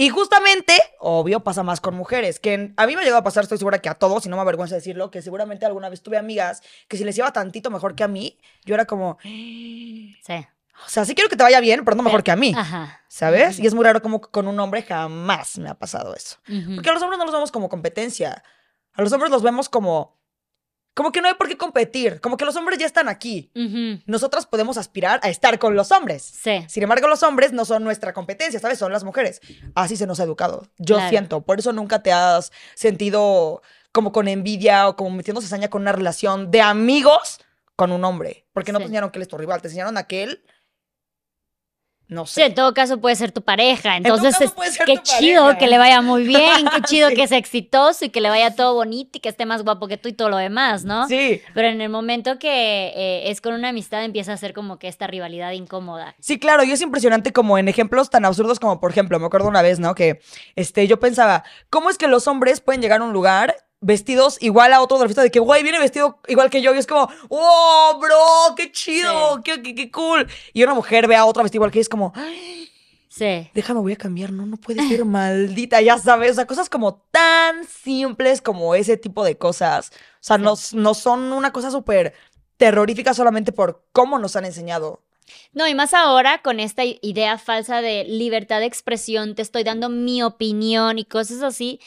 [0.00, 3.42] Y justamente, obvio, pasa más con mujeres, que a mí me ha llegado a pasar,
[3.42, 6.16] estoy segura que a todos, y no me avergüenza decirlo, que seguramente alguna vez tuve
[6.16, 10.14] amigas que si les iba tantito mejor que a mí, yo era como, Sí.
[10.86, 13.00] O sea, sí quiero que te vaya bien, pero no mejor que a mí, Ajá.
[13.08, 13.58] ¿sabes?
[13.58, 16.36] Y es muy raro como con un hombre jamás me ha pasado eso.
[16.74, 18.42] Porque a los hombres no los vemos como competencia.
[18.94, 20.16] A los hombres los vemos como.
[20.94, 22.20] Como que no hay por qué competir.
[22.20, 23.52] Como que los hombres ya están aquí.
[23.54, 24.02] Ujú.
[24.06, 26.24] Nosotras podemos aspirar a estar con los hombres.
[26.24, 26.64] Sí.
[26.68, 28.80] Sin embargo, los hombres no son nuestra competencia, ¿sabes?
[28.80, 29.40] Son las mujeres.
[29.76, 30.66] Así se nos ha educado.
[30.78, 31.10] Yo Claro.
[31.10, 31.40] siento.
[31.42, 33.62] Por eso nunca te has sentido
[33.92, 37.38] como con envidia o como metiendo cizaña con una relación de amigos
[37.76, 38.46] con un hombre.
[38.52, 38.82] Porque no Sí.
[38.82, 39.62] te enseñaron que él es tu rival.
[39.62, 40.44] Te enseñaron a que él
[42.08, 42.54] No Sí, en sé.
[42.54, 43.96] todo caso puede ser tu pareja.
[43.98, 44.52] Entonces, es-
[44.86, 45.58] qué chido pareja.
[45.58, 47.14] que le vaya muy bien, qué chido Sí.
[47.14, 49.98] que sea exitoso y que le vaya todo bonito y que esté más guapo que
[49.98, 51.06] tú y todo lo demás, ¿no?
[51.06, 51.42] Sí.
[51.52, 54.88] Pero en el momento que eh, es con una amistad empieza a ser como que
[54.88, 56.14] esta rivalidad incómoda.
[56.18, 59.48] Sí, claro, y es impresionante como en ejemplos tan absurdos como, por ejemplo, me acuerdo
[59.48, 59.94] una vez, ¿no?
[59.94, 60.20] Que
[60.56, 64.72] este, yo pensaba, ¿cómo es que los hombres pueden llegar a un lugar vestidos igual
[64.72, 65.22] a otro de la fiesta?
[65.22, 68.54] De que, güey, viene vestido igual que yo, y es como, ¡oh, bro!
[68.56, 69.36] ¡Qué chido!
[69.36, 69.42] Sí.
[69.44, 70.26] Qué, qué, qué cool!
[70.52, 72.68] Y una mujer ve a otra vestida igual que ella, es como, "Ay,
[73.08, 73.50] Sí.
[73.52, 76.32] déjame, voy a cambiar, no, no puede ser maldita, ya sabes.
[76.32, 79.90] O sea, cosas como tan simples como ese tipo de cosas.
[79.90, 80.42] O sea, Sí.
[80.42, 82.14] no, no son una cosa súper
[82.58, 85.02] terrorífica solamente por cómo nos han enseñado.
[85.52, 89.88] No, y más ahora con esta idea falsa de libertad de expresión, te estoy dando
[89.88, 91.80] mi opinión y cosas así,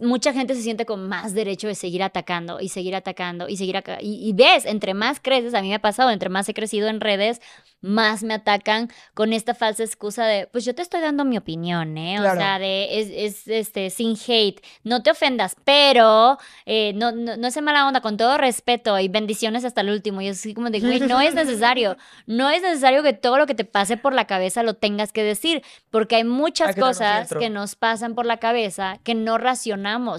[0.00, 3.76] mucha gente se siente con más derecho de seguir atacando y seguir atacando y seguir
[3.76, 3.98] acá.
[4.00, 6.88] Y, y ves, entre más creces, a mí me ha pasado, entre más he crecido
[6.88, 7.40] en redes,
[7.84, 11.98] más me atacan con esta falsa excusa de, pues yo te estoy dando mi opinión,
[11.98, 12.16] ¿eh?
[12.18, 12.34] Claro.
[12.34, 17.36] O sea, de, es, es, este, sin hate, no te ofendas, pero eh, no, no,
[17.36, 20.22] no sé mala onda, con todo respeto y bendiciones hasta el último.
[20.22, 21.96] Y así como de, güey, no es necesario.
[22.26, 25.22] No es necesario que todo lo que te pase por la cabeza lo tengas que
[25.22, 29.36] decir, porque hay muchas Hay que cosas que nos pasan por la cabeza que no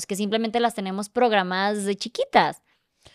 [0.05, 2.61] que simplemente las tenemos programadas desde chiquitas.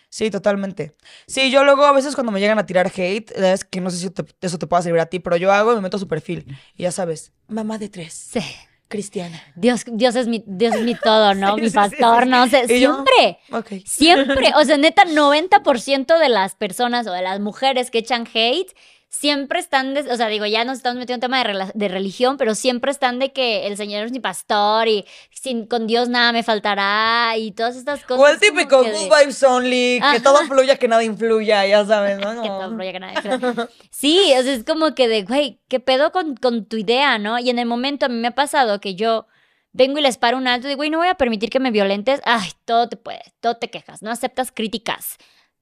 [0.09, 0.95] Sí, totalmente.
[1.27, 3.97] Sí, yo luego a veces cuando me llegan a tirar hate, es que no sé
[3.97, 5.99] si te- eso te pueda servir a ti, pero yo hago y me meto a
[5.99, 6.45] su perfil.
[6.75, 8.41] Y ya sabes, mamá de tres, Sí.
[8.89, 9.41] cristiana.
[9.55, 11.55] Dios, Dios es mi, Dios es mi todo, ¿no?
[11.55, 13.83] Sí, mi sí, pastor, sí, no sé, yo- siempre.
[13.85, 18.73] Siempre, o sea, neta, 90% de las personas o de las mujeres que echan hate
[19.13, 22.37] siempre están, de- o sea, digo, ya nos estamos metiendo en tema de, de religión,
[22.37, 26.31] pero siempre están de que el Señor es mi pastor y sin, con Dios nada
[26.31, 28.23] me faltará y todas estas cosas.
[28.23, 30.23] O el típico que de- good vibes only, que Ajá.
[30.23, 32.31] todo fluya, que nada influya, ya sabes, ¿no?
[32.41, 33.69] que Como- todo fluya, que nada influya.
[33.89, 37.37] Sí, o sea, es como que de, güey, ¿qué pedo con, con tu idea, no?
[37.37, 39.27] Y en el momento a mí me ha pasado que yo
[39.73, 41.71] vengo y les paro un alto y digo, güey, no voy a permitir que me
[41.71, 42.21] violentes.
[42.23, 45.17] Ay, todo te puede, todo te quejas, no aceptas críticas.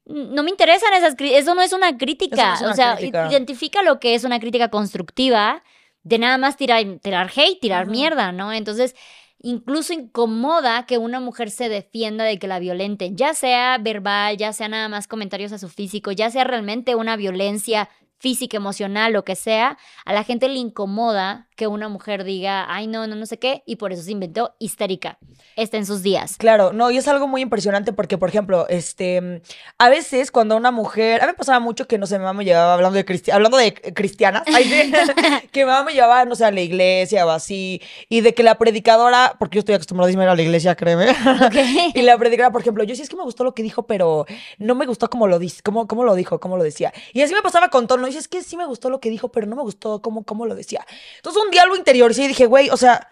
[0.09, 2.35] No me interesan esas críticas, eso no es una crítica.
[2.35, 3.27] Eso no es una o sea, crítica.
[3.29, 5.63] identifica lo que es una crítica constructiva
[6.03, 8.51] de nada más tirar, tirar hate, tirar mierda, ¿no?
[8.51, 8.95] Entonces,
[9.41, 14.51] incluso incomoda que una mujer se defienda de que la violenten, ya sea verbal, ya
[14.51, 19.23] sea nada más comentarios a su físico, ya sea realmente una violencia física, emocional, lo
[19.23, 23.25] que sea, a la gente le incomoda que una mujer diga, ay, no, no, no
[23.25, 25.17] sé qué, y por eso se inventó histérica.
[25.57, 26.37] Está en sus días.
[26.37, 29.41] Claro, no, y es algo muy impresionante porque, por ejemplo, este,
[29.77, 32.37] a veces cuando una mujer, a mí me pasaba mucho que, no sé, mi mamá
[32.37, 34.93] me llevaba hablando de, cristi- hablando de cristianas, ay, sí,
[35.51, 38.41] que mi mamá me llevaba, no sé, a la iglesia o así, y de que
[38.41, 41.07] la predicadora, porque yo estoy acostumbrada a ir a la iglesia, créeme,
[41.93, 44.25] y la predicadora, por ejemplo, yo sí es que me gustó lo que dijo, pero
[44.59, 46.93] no me gustó cómo lo, dice, cómo, cómo lo dijo, cómo lo decía.
[47.11, 49.29] Y así me pasaba con tono, y es que sí me gustó lo que dijo,
[49.29, 50.85] pero no me gustó cómo, cómo lo decía.
[51.17, 53.07] Entonces un diálogo interior, sí, dije, güey, o sea,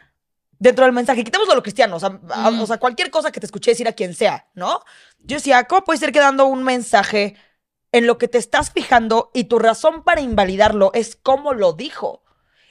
[0.60, 2.62] dentro del mensaje, quitemos lo cristiano, o sea, a- Mm.
[2.62, 4.82] o sea, cualquier cosa que te escuché decir a quien sea, ¿no?
[5.20, 7.36] Yo decía, ¿cómo puede ser que dando un mensaje
[7.92, 12.24] en lo que te estás fijando y tu razón para invalidarlo es cómo lo dijo?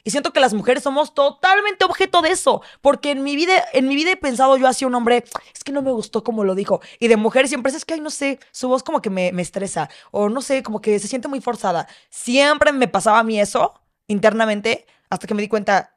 [0.03, 3.89] Y siento que las mujeres somos totalmente objeto de eso, porque en mi vida, en
[3.89, 6.55] mi vida he pensado yo hacia un hombre, es que no me gustó como lo
[6.55, 6.81] dijo.
[7.01, 9.43] Y de mujer siempre es que, ay, no sé, su voz como que me, me
[9.43, 11.89] estresa, o no sé, como que se siente muy forzada.
[12.09, 13.75] Siempre me pasaba a mí eso
[14.07, 15.97] internamente, hasta que me di cuenta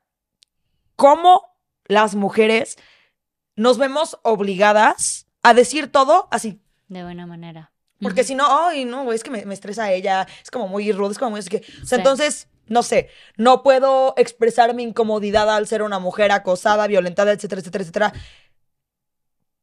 [0.96, 2.78] cómo las mujeres
[3.56, 6.62] nos vemos obligadas a decir todo así.
[6.88, 7.72] De buena manera.
[8.02, 10.92] Porque si no, ay, no, güey, es que me, me estresa ella, es como muy
[10.94, 11.58] rude, es como muy así que.
[11.84, 11.96] O sea, Sí.
[11.96, 17.60] entonces, no sé, no puedo expresar mi incomodidad al ser una mujer acosada, violentada, etcétera,
[17.60, 18.14] etcétera, etcétera.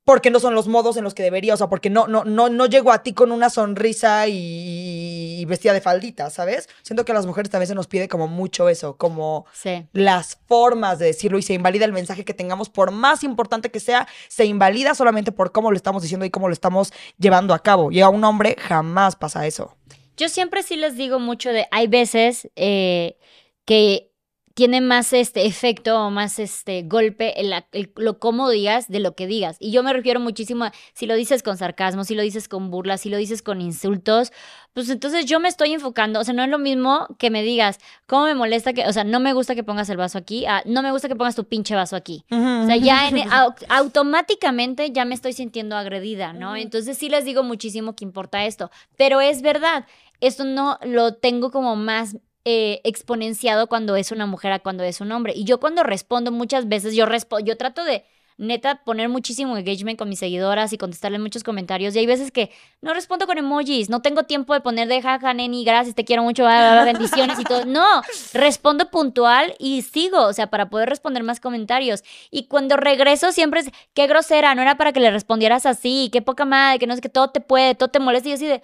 [0.07, 2.49] Porque no son los modos en los que debería, o sea, porque no, no, no,
[2.49, 6.69] no llego a ti con una sonrisa y, y vestida de faldita, ¿sabes?
[6.83, 9.85] Siento que a las mujeres también se nos pide como mucho eso, como Sí.
[9.92, 13.81] las formas de decirlo y se invalida el mensaje que tengamos, por más importante que
[13.81, 17.59] sea, se invalida solamente por cómo lo estamos diciendo y cómo lo estamos llevando a
[17.59, 17.90] cabo.
[17.90, 19.75] Y a un hombre jamás pasa eso.
[20.16, 23.19] Yo siempre sí les digo mucho de, hay veces eh,
[23.64, 24.12] que
[24.57, 29.01] tiene más este efecto o más este golpe en la- el- lo cómo digas de
[29.01, 29.59] lo que digas.
[29.61, 32.71] Y yo me refiero muchísimo a si lo dices con sarcasmo, si lo dices con
[32.71, 34.33] burlas, si lo dices con insultos,
[34.73, 37.79] pues entonces yo me estoy enfocando, o sea, no es lo mismo que me digas,
[38.07, 40.62] ¿cómo me molesta que, o sea, no me gusta que pongas el vaso aquí, ah,
[40.64, 42.25] no me gusta que pongas tu pinche vaso aquí.
[42.31, 46.57] O sea, ya en- au- automáticamente ya me estoy sintiendo agredida, ¿no?
[46.57, 49.87] Entonces sí les digo muchísimo que importa esto, pero es verdad,
[50.21, 52.16] esto no lo tengo como más
[52.48, 55.32] eh, exponenciado cuando es una mujer a cuando es un hombre.
[55.35, 57.04] Y yo cuando respondo muchas veces, yo
[57.44, 58.04] yo trato de
[58.38, 61.96] neta poner muchísimo engagement con mis seguidoras y contestarle muchos comentarios.
[61.96, 65.35] Y hay veces que no respondo con emojis, no tengo tiempo de poner de jaja,
[65.35, 67.64] neni, gracias, te quiero mucho, bendiciones y todo.
[67.64, 68.00] No,
[68.32, 72.04] respondo puntual y sigo, o sea, para poder responder más comentarios.
[72.30, 76.22] Y cuando regreso siempre es, qué grosera, no era para que le respondieras así, qué
[76.22, 78.28] poca madre, que no sé, que todo te puede, todo te molesta.
[78.28, 78.62] Y yo así de,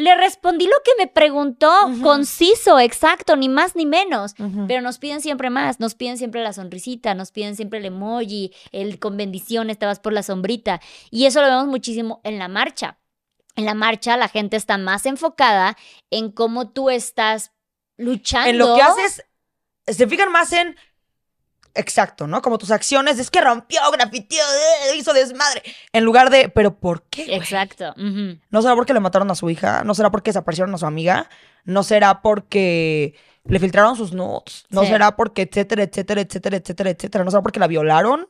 [0.00, 1.70] le respondí lo que me preguntó,
[2.02, 4.34] conciso, exacto, ni más ni menos.
[4.66, 8.52] Pero nos piden siempre más, nos piden siempre la sonrisita, nos piden siempre el emoji,
[8.72, 10.80] el con bendiciones, te vas por la sombrita.
[11.10, 12.98] Y eso lo vemos muchísimo en la marcha.
[13.56, 15.76] En la marcha la gente está más enfocada
[16.10, 17.52] en cómo tú estás
[17.98, 18.48] luchando.
[18.48, 19.24] En lo que haces,
[19.86, 20.76] se fijan más en
[21.74, 22.42] Exacto, ¿no?
[22.42, 25.62] Como tus acciones, es que rompió, grafiteó, eh, hizo desmadre.
[25.92, 27.36] En lugar de, ¿pero por qué?
[27.36, 27.94] Exacto.
[27.96, 29.84] ¿No será porque le mataron a su hija?
[29.84, 31.28] ¿No será porque desaparecieron a su amiga?
[31.64, 34.64] ¿No será porque le filtraron sus notes?
[34.70, 37.24] ¿No será porque etcétera, etcétera, etcétera, etcétera, etcétera?
[37.24, 38.28] ¿No será porque la violaron?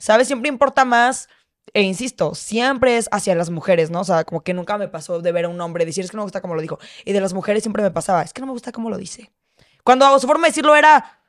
[0.00, 0.26] ¿Sabes?
[0.26, 1.28] Siempre importa más.
[1.72, 4.00] E insisto, siempre es hacia las mujeres, ¿no?
[4.00, 6.16] O sea, como que nunca me pasó de ver a un hombre decir, es que
[6.16, 6.78] no me gusta cómo lo dijo.
[7.04, 9.30] Y de las mujeres siempre me pasaba, es que no me gusta cómo lo dice.
[9.84, 11.19] Cuando su forma de decirlo era,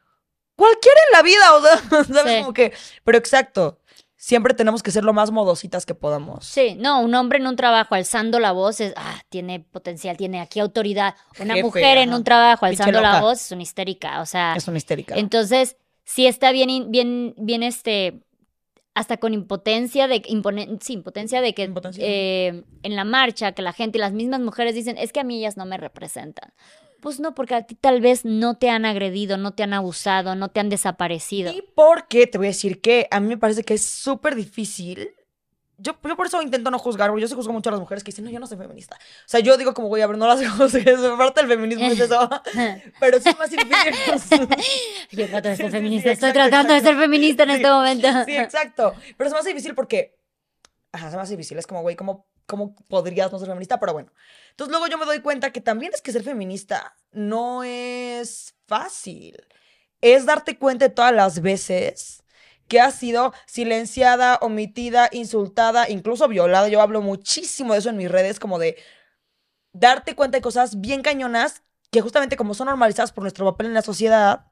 [0.55, 2.39] cualquiera en la vida, o sea, ¿sabes?
[2.41, 3.77] Como que, pero exacto.
[4.15, 6.45] Siempre tenemos que ser lo más modositas que podamos.
[6.45, 10.41] Sí, no, un hombre en un trabajo alzando la voz es, ah, tiene potencial, tiene
[10.41, 11.15] aquí autoridad.
[11.39, 14.53] Una mujer en un trabajo alzando la voz es una histérica, o sea.
[14.55, 15.15] Es una histérica.
[15.17, 18.21] Entonces, sí está bien, bien, bien, este,
[18.93, 20.21] hasta con impotencia de,
[20.81, 24.75] sí, impotencia de que eh, en la marcha, que la gente y las mismas mujeres
[24.75, 26.53] dicen, es que a mí ellas no me representan.
[27.01, 30.35] Pues no, porque a ti tal vez no te han agredido, no te han abusado,
[30.35, 31.51] no te han desaparecido.
[31.51, 35.09] Y porque te voy a decir que a mí me parece que es súper difícil.
[35.79, 38.03] Yo, yo, por eso intento no juzgar, porque yo se juzgo mucho a las mujeres
[38.03, 38.97] que dicen, no, yo no soy feminista.
[38.97, 41.99] O sea, yo digo como, voy a ver, no las juzgues, parte del feminismo es
[42.01, 42.29] eso.
[42.99, 44.47] Pero es más difícil.
[45.11, 48.07] yo trato de ser feminista, estoy tratando de ser feminista en este momento.
[48.25, 48.93] Sí, exacto.
[49.17, 50.19] Pero es más difícil porque,
[50.91, 51.57] ajá, es más difícil.
[51.57, 53.79] Es como, güey, ¿cómo, ¿cómo podrías no ser feminista?
[53.79, 54.11] Pero bueno.
[54.51, 59.37] Entonces luego yo me doy cuenta que también es que ser feminista no es fácil.
[60.01, 62.23] Es darte cuenta de todas las veces
[62.67, 66.69] que has sido silenciada, omitida, insultada, incluso violada.
[66.69, 68.77] Yo hablo muchísimo de eso en mis redes, como de
[69.73, 73.73] darte cuenta de cosas bien cañonas que justamente como son normalizadas por nuestro papel en
[73.73, 74.45] la sociedad,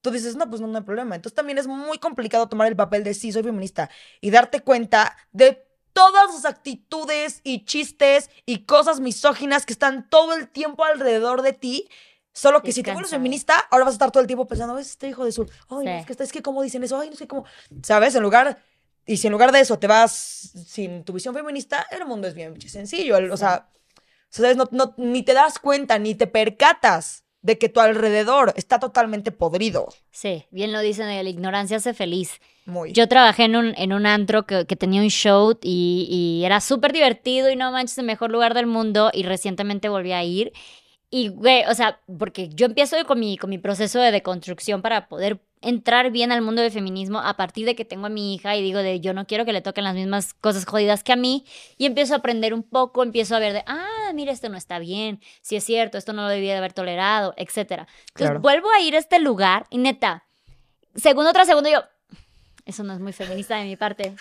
[0.00, 1.16] tú dices, no, pues no, no hay problema.
[1.16, 3.90] Entonces también es muy complicado tomar el papel de sí, soy feminista
[4.20, 5.65] y darte cuenta de
[5.96, 11.54] todas sus actitudes y chistes y cosas misóginas que están todo el tiempo alrededor de
[11.54, 11.88] ti.
[12.34, 14.90] Solo que si tú eres feminista, ahora vas a estar todo el tiempo pensando, ¿ves
[14.90, 15.50] este hijo de su?
[15.70, 17.46] Ay, es que, es que cómo dicen eso, ay, no sé cómo.
[17.82, 18.14] ¿Sabes?
[18.14, 18.62] En lugar.
[19.06, 22.34] Y si en lugar de eso te vas sin tu visión feminista, el mundo es
[22.34, 23.16] bien sencillo.
[23.32, 23.70] O sea,
[24.28, 24.58] ¿sabes?
[24.58, 29.32] No, no, ni te das cuenta, ni te percatas de que tu alrededor está totalmente
[29.32, 29.88] podrido.
[30.10, 32.42] Sí, bien lo dicen, la ignorancia hace feliz.
[32.92, 36.92] Yo trabajé en un, en un antro que, tenía un show y, y era súper
[36.92, 40.52] divertido y no manches, el mejor lugar del mundo y recientemente volví a ir.
[41.08, 45.08] Y, güey, o sea, porque yo empiezo con mi, con mi proceso de deconstrucción para
[45.08, 48.56] poder entrar bien al mundo del feminismo a partir de que tengo a mi hija
[48.56, 51.16] y digo de yo no quiero que le toquen las mismas cosas jodidas que a
[51.16, 51.44] mí
[51.78, 54.78] y empiezo a aprender un poco, empiezo a ver de, ah, mira, esto no está
[54.78, 57.88] bien, si es cierto, esto no lo debía de haber tolerado, etcétera.
[58.08, 60.24] Entonces vuelvo a ir a este lugar y neta,
[60.94, 61.82] segundo tras segundo yo,
[62.66, 64.14] eso no es muy feminista de mi parte.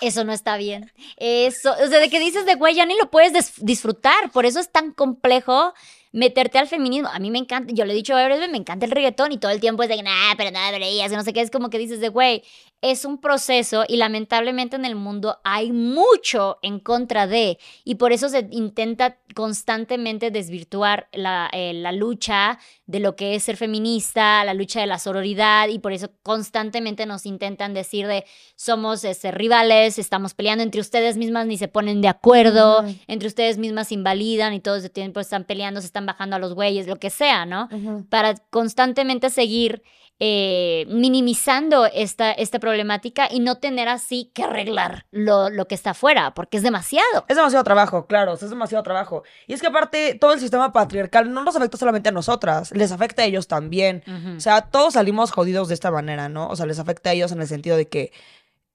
[0.00, 0.92] Eso no está bien.
[1.16, 4.30] Eso, o sea, de que dices de güey, ya ni lo puedes disfrutar.
[4.30, 5.72] Por eso es tan complejo
[6.12, 7.08] meterte al feminismo.
[7.08, 9.52] A mí me encanta, yo le he dicho a me encanta el reggaetón y todo
[9.52, 12.00] el tiempo es de, nada, pero nada deberías, no sé qué, es como que dices
[12.00, 12.42] de, güey,
[12.80, 18.12] es un proceso y lamentablemente en el mundo hay mucho en contra de, y por
[18.12, 22.58] eso se intenta constantemente desvirtuar la, eh, la lucha
[22.88, 27.04] de lo que es ser feminista, la lucha de la sororidad, y por eso constantemente
[27.04, 28.24] nos intentan decir de,
[28.56, 33.58] somos este, rivales, estamos peleando entre ustedes mismas, ni se ponen de acuerdo, entre ustedes
[33.58, 36.96] mismas invalidan y todo el tiempo están peleando, se están bajando a los güeyes, lo
[36.96, 37.68] que sea, ¿no?
[38.08, 39.82] Para constantemente seguir
[40.20, 45.90] eh, minimizando esta, esta problemática y no tener así que arreglar lo, lo, que está
[45.90, 47.24] afuera, porque es demasiado.
[47.28, 49.22] Es demasiado trabajo, claro, es demasiado trabajo.
[49.46, 52.92] Y es que aparte, todo el sistema patriarcal no nos afecta solamente a nosotras, les
[52.92, 54.02] afecta a ellos también.
[54.36, 56.48] O sea, todos salimos jodidos de esta manera, ¿no?
[56.48, 58.12] O sea, les afecta a ellos en el sentido de que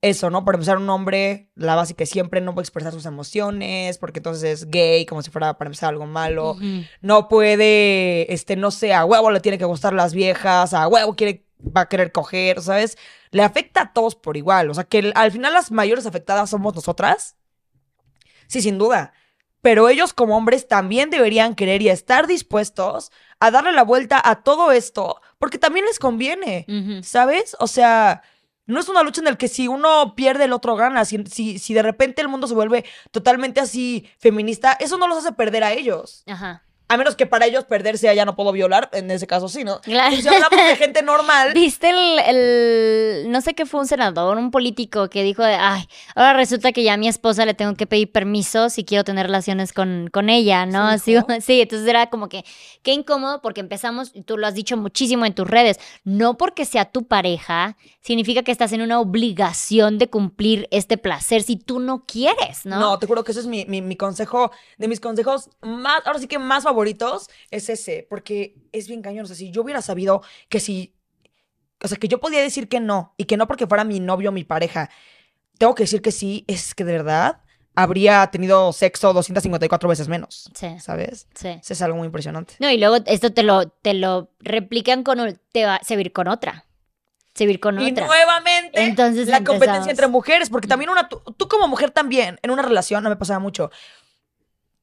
[0.04, 0.44] eso, ¿no?
[0.44, 4.44] Por empezar, un hombre, la base que siempre no puede expresar sus emociones, porque entonces
[4.44, 6.58] es gay, como si fuera para empezar algo malo.
[7.02, 11.16] No puede, este, no sé, a huevo le tiene que gustar las viejas, a huevo
[11.16, 12.98] quiere, va a querer coger, ¿sabes?
[13.32, 14.70] Le afecta a todos por igual.
[14.70, 17.38] O sea, que al final las mayores afectadas somos nosotras.
[18.48, 19.14] Sí, sin duda.
[19.64, 24.44] Pero ellos como hombres también deberían querer y estar dispuestos a darle la vuelta a
[24.44, 26.66] todo esto, porque también les conviene,
[27.02, 27.56] ¿sabes?
[27.60, 28.22] O sea,
[28.66, 31.04] No es una lucha en la que si uno pierde, el otro gana.
[31.06, 35.18] Si, si, si de repente el mundo se vuelve totalmente así feminista, eso no los
[35.18, 36.24] hace perder a ellos.
[36.28, 36.64] Ajá.
[36.90, 39.80] A menos que para ellos perderse ya no puedo violar, en ese caso sí, ¿no?
[39.82, 40.12] Claro.
[40.12, 41.52] Pues si hablamos de gente normal.
[41.54, 45.88] ¿Viste el, el- no sé qué fue un senador, un político que dijo de, ay,
[46.16, 49.26] ahora resulta que ya a mi esposa le tengo que pedir permiso si quiero tener
[49.26, 50.98] relaciones con, con ella, ¿no?
[51.00, 52.44] ¿Sí Así, sí, entonces era como que,
[52.84, 56.66] qué incómodo porque empezamos, y tú lo has dicho muchísimo en tus redes, no porque
[56.66, 61.80] sea tu pareja, significa que estás en una obligación de cumplir este placer si tú
[61.80, 62.80] no quieres, ¿no?
[62.80, 63.00] ¿no?
[63.00, 66.28] te juro que ese es mi, mi, mi consejo, de mis consejos más, ahora sí
[66.28, 66.73] que más favoritos,
[67.52, 69.24] es ese, porque es bien cañón.
[69.26, 70.96] O sea, si yo hubiera sabido que si,
[71.84, 74.30] o sea, que yo podía decir que no, y que no porque fuera mi novio
[74.30, 74.90] o mi pareja,
[75.58, 77.42] tengo que decir que sí, es que de verdad
[77.76, 81.28] habría tenido sexo 254 veces menos, Sí, ¿sabes?
[81.34, 81.48] sí.
[81.62, 82.56] Eso es algo muy impresionante.
[82.60, 86.12] No, y luego esto te lo, te lo replican con, un- te va, a ir
[86.14, 86.66] con otra.
[87.34, 88.06] Se va a ir con Y otra.
[88.06, 89.60] nuevamente, Entonces la empezamos.
[89.60, 93.10] competencia entre mujeres, porque también una, tú, tú como mujer también, en una relación, no
[93.10, 93.72] me pasaba mucho.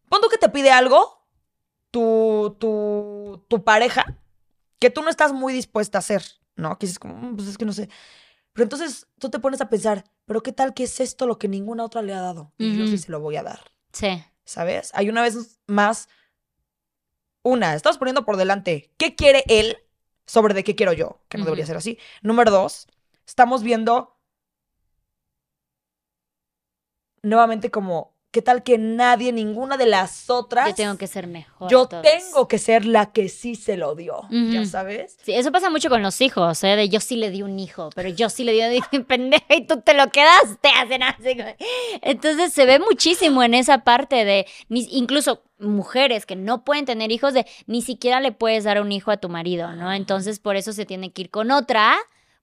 [0.09, 1.19] Pon tú que te pide algo,
[1.91, 4.05] tu, tu, tu pareja,
[4.78, 6.22] que tú no estás muy dispuesta a hacer,
[6.57, 6.78] ¿no?
[6.78, 7.88] Que dices como, "Mm, pues es que no sé.
[8.53, 11.49] Pero entonces tú te pones a pensar, pero ¿qué tal que es esto lo que
[11.49, 12.53] ninguna otra le ha dado?
[12.59, 12.93] Y yo Ujú.
[12.93, 13.61] sí se lo voy a dar,
[13.93, 14.22] Sí.
[14.45, 14.91] ¿sabes?
[14.95, 16.09] Hay una vez más,
[17.43, 19.78] una, estamos poniendo por delante, ¿qué quiere él
[20.26, 21.22] sobre de qué quiero yo?
[21.28, 21.99] Que no debería ser así.
[22.22, 22.86] Número dos,
[23.26, 24.16] estamos viendo
[27.22, 31.70] nuevamente como, ¿qué tal que nadie, ninguna de las otras, Yo tengo que ser mejor.
[31.70, 35.16] yo tengo que ser la que sí se lo dio, ya sabes?
[35.22, 36.76] Sí, eso pasa mucho con los hijos, ¿eh?
[36.76, 39.66] De yo sí le di un hijo, pero yo sí le di un pendeja y
[39.66, 41.36] tú te lo quedaste, hacen así.
[42.02, 47.34] Entonces se ve muchísimo en esa parte de, incluso mujeres que no pueden tener hijos,
[47.34, 49.92] de ni siquiera le puedes dar un hijo a tu marido, ¿no?
[49.92, 51.96] Entonces por eso se tiene que ir con otra.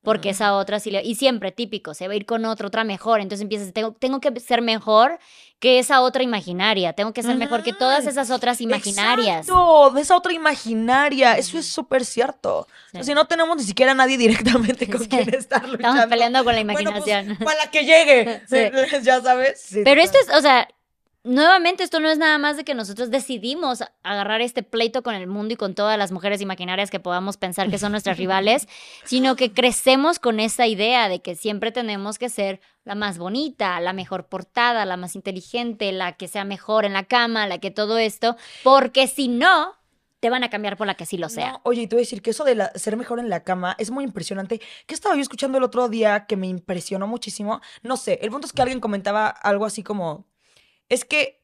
[0.04, 1.04] Porque esa otra sí le...
[1.04, 3.20] Y siempre, típico, se va a ir con otra, otra mejor.
[3.20, 5.20] Entonces empiezas, tengo, tengo que ser mejor
[5.60, 6.94] que esa otra imaginaria.
[6.94, 9.48] Tengo que ser mejor que todas esas otras imaginarias.
[9.48, 12.60] Exacto, de esa otra imaginaria, eso es súper cierto.
[12.60, 13.08] O sea, Sí.
[13.08, 15.10] si no tenemos ni siquiera a nadie directamente con Sí.
[15.10, 15.88] quien estar luchando.
[15.90, 17.38] Estamos peleando con la Bueno, pues, imaginación.
[17.44, 19.02] para la que llegue, Sí.
[19.04, 19.60] ya sabes.
[19.62, 20.68] Sí, Pero esto es, o sea,
[21.28, 25.28] nuevamente esto no es nada más de que nosotros decidimos agarrar este pleito con el
[25.28, 28.68] mundo y con todas las mujeres imaginarias que podamos pensar que son nuestras rivales,
[29.06, 33.80] sino que crecemos con esta idea de que siempre tenemos que ser la más bonita,
[33.82, 37.70] la mejor portada, la más inteligente, la que sea mejor en la cama, la que
[37.72, 39.74] todo esto, porque si no,
[40.20, 41.52] te van a cambiar por la que sí lo sea.
[41.52, 43.44] No, oye, y te voy a decir que eso de la- ser mejor en la
[43.44, 44.60] cama es muy impresionante.
[44.88, 47.62] ¿Qué estaba yo escuchando el otro día que me impresionó muchísimo?
[47.84, 50.26] No sé, el punto es que alguien comentaba algo así como,
[50.90, 51.38] es que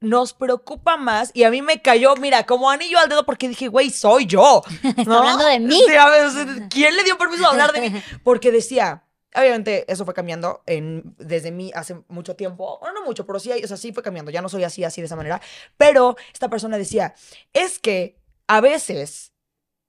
[0.00, 3.68] nos preocupa más y a mí me cayó, mira, como anillo al dedo porque dije,
[3.68, 4.62] güey, soy yo.
[5.06, 5.18] ¿no?
[5.18, 5.80] hablando de mí.
[5.86, 8.02] Sí, a ver, o sea, ¿Quién le dio permiso de hablar de mí?
[8.22, 9.04] Porque decía,
[9.34, 13.50] obviamente eso fue cambiando en, desde mí hace mucho tiempo, bueno, no mucho, pero sí,
[13.50, 15.40] o sea, sí fue cambiando, ya no soy así, así de esa manera,
[15.76, 17.14] pero esta persona decía,
[17.52, 19.32] es que a veces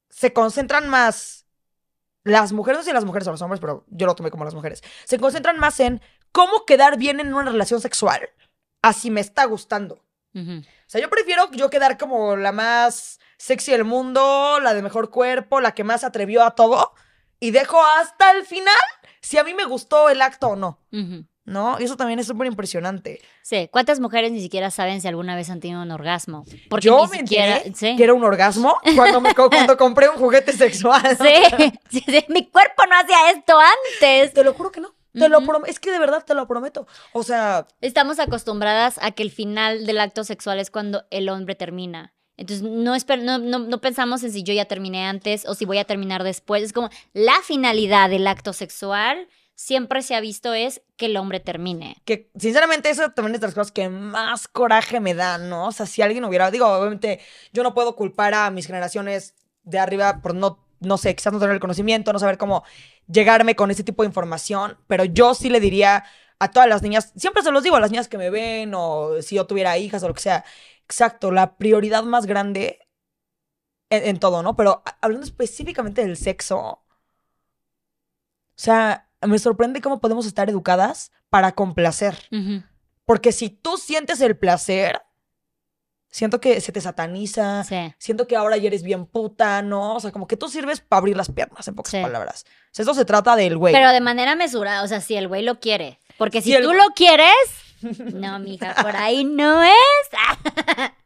[0.10, 1.46] se concentran más
[2.24, 4.46] las mujeres, no sé si las mujeres o los hombres, pero yo lo tomé como
[4.46, 8.30] las mujeres, se concentran más en cómo quedar bien en una relación sexual,
[8.86, 10.00] así me está gustando.
[10.36, 15.10] O sea, yo prefiero yo quedar como la más sexy del mundo, la de mejor
[15.10, 16.94] cuerpo, la que más atrevió a todo,
[17.40, 18.76] y dejo hasta el final
[19.22, 20.80] si a mí me gustó el acto o no.
[21.46, 21.78] ¿no?
[21.80, 23.22] Y eso también es súper impresionante.
[23.44, 26.44] Sí, ¿cuántas mujeres ni siquiera saben si alguna vez han tenido un orgasmo?
[26.70, 27.96] Porque Yo ni me siquiera, enteré sí.
[27.96, 31.18] que era un orgasmo cuando, me, cuando compré un juguete sexual.
[31.90, 34.34] Sí, mi cuerpo no hacía esto antes.
[34.34, 34.95] Te lo juro que no.
[35.18, 35.48] Te lo Ujú.
[35.48, 35.72] prometo.
[35.72, 36.88] Es que de verdad te lo prometo.
[37.14, 41.56] O sea, Estamos acostumbradas a que el final del acto sexual es cuando el hombre
[41.56, 42.14] termina.
[42.38, 45.78] Entonces, no, no, no, no pensamos en si yo ya terminé antes o si voy
[45.78, 46.64] a terminar después.
[46.64, 51.40] Es como la finalidad del acto sexual siempre se ha visto es que el hombre
[51.40, 51.96] termine.
[52.04, 55.68] que sinceramente eso también es de las cosas que más coraje me dan, ¿no?
[55.68, 57.22] O sea, si alguien hubiera, digo, obviamente
[57.54, 61.40] yo no puedo culpar a mis generaciones de arriba por no, no sé, quizás no
[61.40, 62.64] tener el conocimiento, no saber cómo
[63.08, 66.04] llegarme con ese tipo de información, pero yo sí le diría
[66.40, 69.22] a todas las niñas, siempre se los digo a las niñas que me ven o
[69.22, 70.46] si yo tuviera hijas o lo que sea,
[70.84, 72.80] exacto, la prioridad más grande
[73.90, 74.56] en, en todo, ¿no?
[74.56, 76.82] Pero hablando específicamente del sexo, o
[78.56, 82.18] sea, me sorprende cómo podemos estar educadas para complacer.
[82.32, 82.64] Ujú.
[83.06, 85.02] Porque si tú sientes el placer,
[86.16, 87.94] siento que se te sataniza, Sí.
[87.98, 89.96] siento que ahora ya eres bien puta, ¿no?
[89.96, 92.02] O sea, como que tú sirves para abrir las piernas, en pocas Sí.
[92.02, 92.46] palabras.
[92.48, 93.74] O sea, esto se trata del güey.
[93.74, 96.00] Pero de manera mesurada, o sea, si el güey lo quiere.
[96.18, 97.36] Porque si, Si el tú lo quieres,
[98.14, 99.74] no, mija, por ahí no es.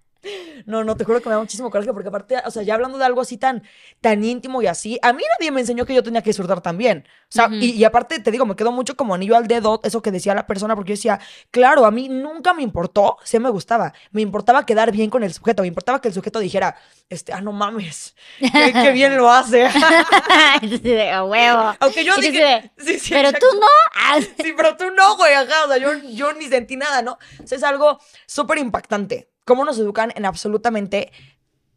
[0.66, 2.98] No, no, te juro que me da muchísimo coraje porque aparte, o sea, ya hablando
[2.98, 3.64] de algo así tan,
[4.02, 7.06] tan íntimo y así, a mí nadie me enseñó que yo tenía que disfrutar también.
[7.24, 10.02] O sea, y, y aparte te digo, me quedó mucho como anillo al dedo eso
[10.02, 11.20] que decía la persona porque yo decía,
[11.52, 15.34] claro, a mí nunca me importó, sí me gustaba, me importaba quedar bien con el
[15.34, 16.76] sujeto, me importaba que el sujeto dijera,
[17.10, 19.68] este, ah, no mames, qué, qué bien lo hace.
[20.56, 21.76] Entonces, de, "A huevo.
[21.80, 23.68] Aunque yo dije, de, sí, sí, Pero tú no.
[24.44, 27.18] Sí, pero tú no, güey, ajá, o sea, yo, yo ni sentí nada, ¿no?
[27.44, 29.30] O sea, es algo súper impactante.
[29.50, 31.12] Cómo nos educan en absolutamente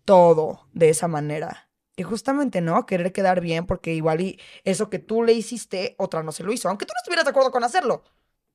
[0.04, 1.70] todo de esa manera.
[1.96, 2.84] Y justamente, ¿no?
[2.84, 6.52] Querer quedar bien porque igual y eso que tú le hiciste, otra no se lo
[6.52, 8.04] hizo, aunque tú no estuvieras de acuerdo con hacerlo.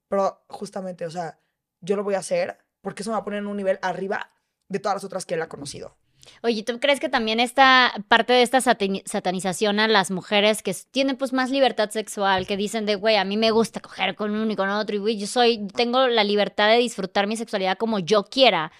[0.07, 1.39] Pero justamente, o sea,
[1.82, 4.30] yo lo voy a hacer porque eso me va a poner en un nivel arriba
[4.70, 5.97] de todas las otras que él ha conocido.
[6.43, 10.76] Oye, ¿tú crees que también esta parte de esta satani- satanización a las mujeres que
[10.91, 14.36] tienen pues más libertad sexual, que dicen de, güey, a mí me gusta coger con
[14.36, 17.80] uno y con otro, y güey, yo soy, tengo la libertad de disfrutar mi sexualidad
[17.80, 18.72] como yo quiera.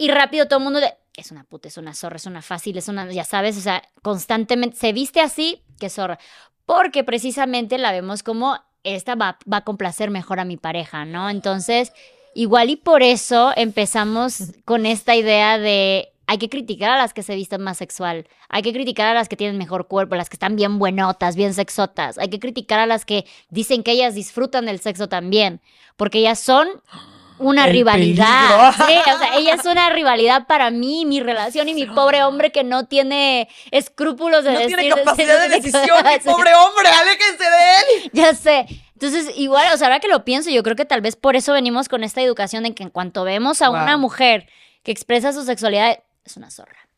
[0.00, 2.78] Y rápido todo el mundo de, es una puta, es una zorra, es una fácil,
[2.78, 6.18] es una, ya sabes, o sea, constantemente se viste así, que zorra.
[6.64, 11.28] Porque precisamente la vemos como esta va, va a complacer mejor a mi pareja, ¿no?
[11.28, 11.92] Entonces,
[12.34, 17.22] igual y por eso empezamos con esta idea de hay que criticar a las que
[17.22, 20.36] se visten más sexual, hay que criticar a las que tienen mejor cuerpo, las que
[20.36, 24.64] están bien buenotas, bien sexotas, hay que criticar a las que dicen que ellas disfrutan
[24.64, 25.60] del sexo también,
[25.98, 26.68] porque ellas son
[27.40, 28.72] una El rivalidad.
[28.74, 32.52] Sí, o sea, ella es una rivalidad para mí, mi relación y mi pobre hombre
[32.52, 38.04] que no tiene escrúpulos de No tiene capacidad de decisión, mi pobre hombre, aléjense de
[38.04, 38.10] él.
[38.12, 38.66] ya sé.
[38.92, 41.54] Entonces, igual, o sea, ahora que lo pienso, yo creo que tal vez por eso
[41.54, 44.46] venimos con esta educación de que en cuanto vemos a una mujer
[44.82, 46.89] que expresa su sexualidad, es una zorra.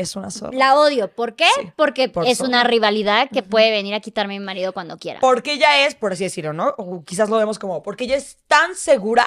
[0.00, 0.56] Es una zorra.
[0.56, 1.08] La odio.
[1.08, 1.46] ¿Por qué?
[1.60, 2.48] Sí, Porque por es zorra.
[2.48, 5.20] una rivalidad que puede venir a quitarme a mi marido cuando quiera.
[5.20, 6.74] Porque ella es, por así decirlo, ¿no?
[6.78, 9.26] O quizás lo vemos como, porque ella es tan segura,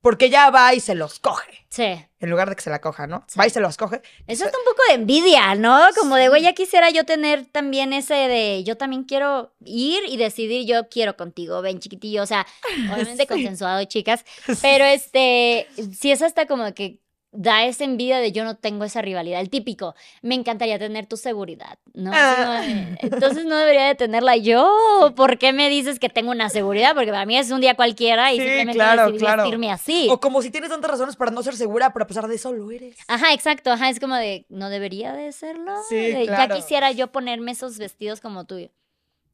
[0.00, 1.64] porque ella va y se los coge.
[1.70, 1.82] Sí.
[2.20, 3.24] En lugar de que se la coja, ¿no?
[3.26, 3.38] Sí.
[3.38, 4.02] Va y se los coge.
[4.26, 5.80] Eso está un poco de envidia, ¿no?
[5.98, 10.18] Como de, güey, ya quisiera yo tener también ese de, yo también quiero ir y
[10.18, 12.46] decidir, yo quiero contigo, ven chiquitillo, o sea,
[12.92, 13.26] obviamente Sí.
[13.26, 14.24] consensuado, chicas,
[14.62, 15.66] pero este,
[15.98, 17.00] si es hasta como que
[17.36, 21.16] da esa envidia de yo no tengo esa rivalidad, el típico, me encantaría tener tu
[21.16, 22.12] seguridad, ¿no?
[22.14, 22.62] Ah.
[23.00, 26.94] Entonces no debería de tenerla yo, ¿por qué me dices que tengo una seguridad?
[26.94, 29.42] Porque para mí es un día cualquiera y Sí, simplemente claro, decidí claro.
[29.42, 30.06] vestirme así.
[30.10, 32.52] O como si tienes tantas razones para no ser segura, pero a pesar de eso
[32.52, 32.96] lo eres.
[33.08, 35.74] Ajá, exacto, ajá, es como de, ¿no debería de serlo?
[35.88, 36.54] Sí, De, claro.
[36.54, 38.70] Ya quisiera yo ponerme esos vestidos como tú.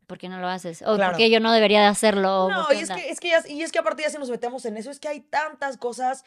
[0.06, 0.82] ¿Por qué no lo haces?
[0.82, 1.12] O Claro.
[1.12, 2.46] ¿por qué yo no debería de hacerlo?
[2.46, 4.28] ¿O No, y es que, es que ya, y es que aparte ya si nos
[4.30, 6.24] metemos en eso, es que hay tantas cosas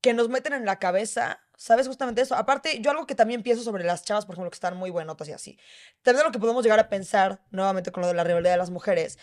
[0.00, 1.86] que nos meten en la cabeza, ¿sabes?
[1.88, 2.34] Justamente eso.
[2.36, 5.28] Aparte, yo algo que también pienso sobre las chavas, por ejemplo, que están muy buenotas
[5.28, 5.58] y así.
[6.02, 8.70] También lo que podemos llegar a pensar, nuevamente con lo de la rivalidad de las
[8.70, 9.18] mujeres,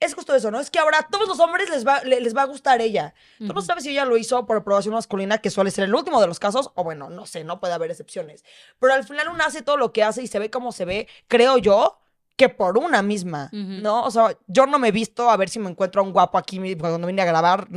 [0.00, 0.60] es justo eso, ¿no?
[0.60, 3.14] Es que ahora a todos los hombres les va, le- les va a gustar ella.
[3.38, 3.62] Tú no Ujú.
[3.62, 6.38] sabes si ella lo hizo por aprobación masculina, que suele ser el último de los
[6.38, 8.44] casos, o bueno, no sé, no puede haber excepciones.
[8.78, 11.08] Pero al final uno hace todo lo que hace y se ve como se ve,
[11.26, 11.98] creo yo,
[12.38, 13.50] que por una misma.
[13.52, 14.04] ¿no?
[14.04, 16.38] O sea, yo no me he visto a ver si me encuentro a un guapo
[16.38, 17.68] aquí cuando vine a grabar,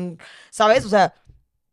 [0.51, 0.85] ¿sabes?
[0.85, 1.15] O sea,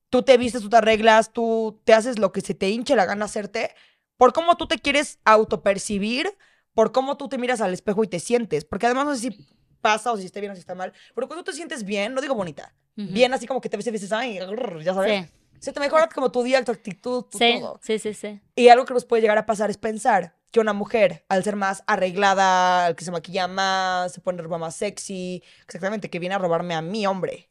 [0.08, 3.04] tú te vistes, tú te arreglas, tú te haces lo que se te hinche la
[3.04, 3.74] gana hacerte,
[4.16, 6.34] por cómo tú te quieres autopercibir,
[6.72, 8.64] por cómo tú te miras al espejo y te sientes.
[8.64, 9.46] Porque además no sé si
[9.82, 12.14] pasa o si está bien o si está mal, pero cuando tú te sientes bien,
[12.14, 15.26] no digo bonita, bien así como que te ves y dices, ay, grrr", ya sabes.
[15.26, 17.78] Sí, Se te mejora como tu día, tu actitud, tu sí, todo.
[17.82, 18.40] sí, sí, sí.
[18.56, 21.56] Y algo que nos puede llegar a pasar es pensar que una mujer, al ser
[21.56, 26.38] más arreglada, que se maquilla más, se pone ropa más sexy, exactamente, que viene a
[26.38, 27.50] robarme a mi hombre.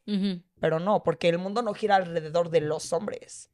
[0.60, 3.50] Pero no, porque el mundo no gira alrededor de los hombres.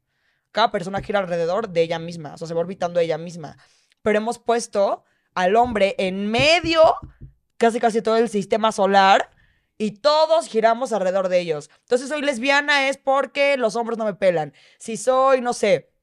[0.53, 3.59] Cada persona gira alrededor de ella misma, o sea, se va orbitando ella misma.
[4.03, 6.81] Pero hemos puesto al hombre en medio,
[7.57, 9.31] casi casi todo el sistema solar,
[9.77, 11.71] y todos giramos alrededor de ellos.
[11.81, 14.55] Entonces, soy lesbiana es porque los hombres no me pelan.
[14.79, 15.94] Si soy, no sé,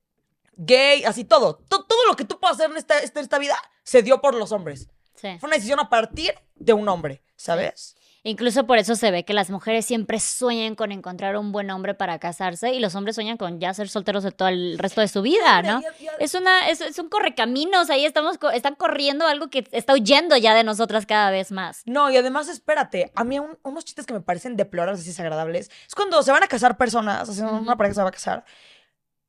[0.65, 1.55] gay, así todo.
[1.69, 4.35] To- todo lo que tú puedas hacer en esta, esta- esta vida se dio por
[4.35, 4.89] los hombres.
[5.15, 5.37] Sí.
[5.39, 7.95] Fue una decisión a partir de un hombre, ¿sabes?
[8.23, 11.95] Incluso por eso se ve que las mujeres siempre sueñan con encontrar un buen hombre
[11.95, 15.07] para casarse y los hombres sueñan con ya ser solteros de todo el resto de
[15.07, 15.81] su vida, ¿no?
[16.19, 20.53] Es una, es, es un correcaminos, ahí estamos, están corriendo algo que está huyendo ya
[20.53, 21.81] de nosotras cada vez más.
[21.85, 25.71] No, y además, espérate, a mí un- unos chistes que me parecen deplorables y desagradables
[25.87, 27.47] es cuando se van a casar personas, Ujú.
[27.57, 28.45] una pareja se va a casar,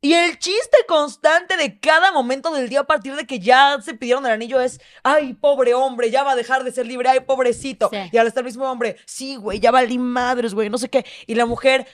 [0.03, 3.94] y el chiste constante de cada momento del día a partir de que ya se
[3.94, 7.20] pidieron el anillo es, ay, pobre hombre, ya va a dejar de ser libre, ay,
[7.20, 7.88] pobrecito.
[7.90, 7.98] Sí.
[8.12, 11.07] Y al estar el mismo hombre, sí, güey, ya valí madres, güey, no sé qué.
[11.26, 11.86] Y la mujer,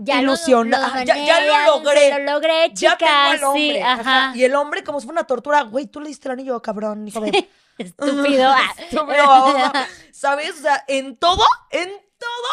[0.00, 2.12] Ya lo- Ilusiona- lo ya- lo logré.
[2.12, 3.32] se Lo logré, ya tengo chicas.
[3.40, 3.72] al hombre.
[3.72, 4.00] Sí, ajá.
[4.28, 4.36] ajá.
[4.36, 7.08] Y el hombre, como si fuera una tortura, güey, tú le diste el anillo, cabrón,
[7.08, 7.48] hijo de...
[7.78, 8.48] Estúpido.
[8.56, 8.74] ah.
[8.78, 9.72] Estúpido.
[10.12, 10.50] ¿Sabes?
[10.58, 11.42] O sea, en todo,
[11.72, 11.88] en
[12.18, 12.52] todo,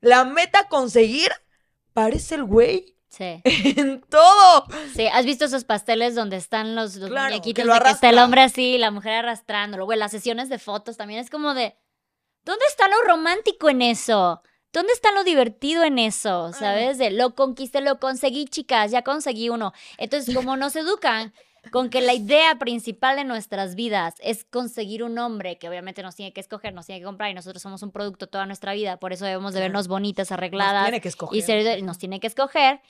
[0.00, 1.30] la meta conseguir
[1.92, 3.40] parece el güey Sí.
[3.44, 4.66] En todo.
[4.94, 7.90] Sí, ¿has visto esos pasteles donde están los, los Claro, muñequitos que lo de que
[7.90, 9.84] está el hombre así y la mujer arrastrándolo?
[9.86, 11.76] Güey, las sesiones de fotos también es como de.
[12.44, 14.42] ¿Dónde está lo romántico en eso?
[14.72, 16.52] ¿Dónde está lo divertido en eso?
[16.52, 16.98] ¿Sabes?
[16.98, 19.72] De lo conquisté, lo conseguí, chicas, ya conseguí uno.
[19.96, 21.32] Entonces, como nos educan
[21.72, 26.14] con que la idea principal de nuestras vidas es conseguir un hombre que obviamente nos
[26.14, 28.98] tiene que escoger, nos tiene que comprar y nosotros somos un producto toda nuestra vida,
[28.98, 31.36] por eso debemos de vernos bonitas, Nos arregladas tiene que escoger.
[31.38, 32.80] y ser- nos tiene que escoger.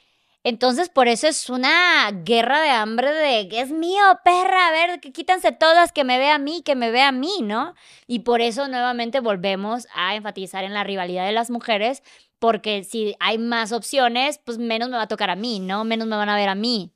[0.48, 5.00] Entonces, por eso es una guerra de hambre de que es mío, perra, a ver,
[5.00, 7.74] que quítanse todas, que me vea a mí, que me vea a mí, ¿no?
[8.06, 12.04] Y por eso nuevamente volvemos a enfatizar en la rivalidad de las mujeres,
[12.38, 15.82] porque si hay más opciones, pues menos me va a tocar a mí, ¿no?
[15.84, 16.95] Menos me van a ver a mí.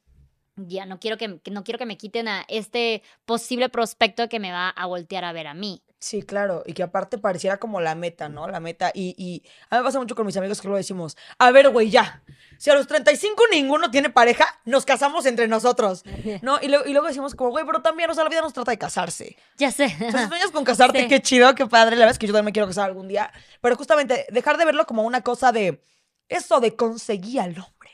[0.68, 4.52] Ya no quiero que, no quiero que me quiten a este posible prospecto que me
[4.52, 5.82] va a voltear a ver a mí.
[6.02, 8.48] Sí, claro, y que aparte pareciera como la meta, ¿no?
[8.48, 11.14] La meta, y, y a mí me pasa mucho con mis amigos que luego decimos,
[11.38, 12.22] a ver, güey, ya,
[12.56, 16.02] si a los 35 ninguno tiene pareja, nos casamos entre nosotros,
[16.42, 16.58] ¿no?
[16.62, 18.70] Y, luego- y luego decimos como, güey, pero también, o sea, la vida nos trata
[18.70, 19.36] de casarse.
[19.58, 19.94] Ya sé.
[20.08, 21.08] O sea, si sueñas con casarte, Sí.
[21.08, 23.30] qué chido, qué padre, la verdad es que yo también me quiero casar algún día,
[23.60, 25.82] pero justamente dejar de verlo como una cosa de,
[26.30, 27.38] eso de conseguí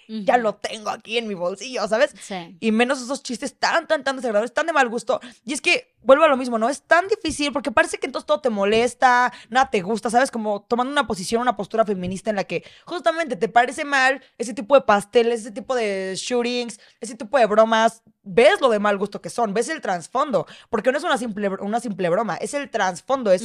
[0.09, 2.15] ya lo tengo aquí en mi bolsillo, ¿sabes?
[2.21, 2.57] Sí.
[2.61, 5.21] Y menos esos chistes tan, tan, tan desagradables, tan de mal gusto.
[5.45, 6.69] Y es que, vuelvo a lo mismo, ¿no?
[6.69, 10.31] Es tan difícil porque parece que entonces todo te molesta, nada te gusta, ¿sabes?
[10.31, 14.55] Como tomando una posición, una postura feminista en la que justamente te parece mal ese
[14.55, 18.03] tipo de pasteles, ese tipo de shootings, ese tipo de bromas.
[18.29, 21.49] Ves lo de mal gusto que son, ves el trasfondo, porque no es una simple,
[21.61, 23.45] una simple broma, es el trasfondo, es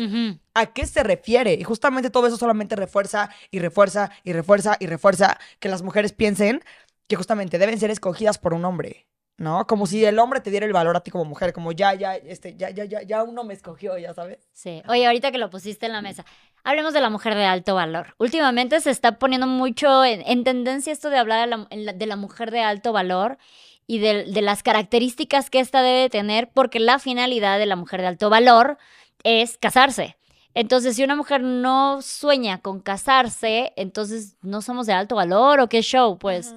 [0.56, 1.54] a qué se refiere.
[1.54, 6.14] Y justamente todo eso solamente refuerza y refuerza y refuerza y refuerza que las mujeres
[6.14, 6.64] piensen
[7.08, 9.06] que justamente deben ser escogidas por un hombre.
[9.38, 9.66] ¿No?
[9.66, 12.16] Como si el hombre te diera el valor a ti como mujer, como ya, ya,
[12.16, 14.38] este, ya, ya, ya, ya uno me escogió, ya sabes.
[14.54, 14.84] Sí.
[14.88, 16.26] Oye, ahorita que lo pusiste en la mesa,
[16.64, 18.14] hablemos de la mujer de alto valor.
[18.20, 22.52] Últimamente se está poniendo mucho en, en tendencia esto de hablar la- de la mujer
[22.52, 23.40] de alto valor
[23.88, 28.02] y de, de las características que ésta debe tener, porque la finalidad de la mujer
[28.02, 28.78] de alto valor
[29.24, 30.18] es casarse.
[30.54, 35.70] Entonces, si una mujer no sueña con casarse, entonces no somos de alto valor o
[35.70, 36.56] qué show, pues.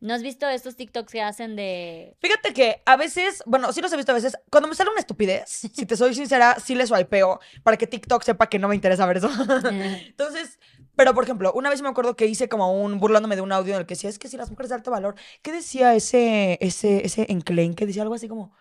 [0.00, 2.16] ¿No has visto estos TikToks que hacen de...
[2.20, 5.00] Fíjate que a veces, bueno, sí los he visto a veces, cuando me sale una
[5.00, 8.74] estupidez, si te soy sincera, sí le swipeo para que TikTok sepa que no me
[8.74, 9.30] interesa ver eso.
[9.70, 10.58] Entonces,
[10.96, 13.74] pero por ejemplo, una vez me acuerdo que hice como un burlándome de un audio
[13.74, 16.56] en el que decía, es que si las mujeres de alto valor, ¿qué decía ese,
[16.62, 17.74] ese, ese enclén?
[17.74, 18.54] Que decía algo así como,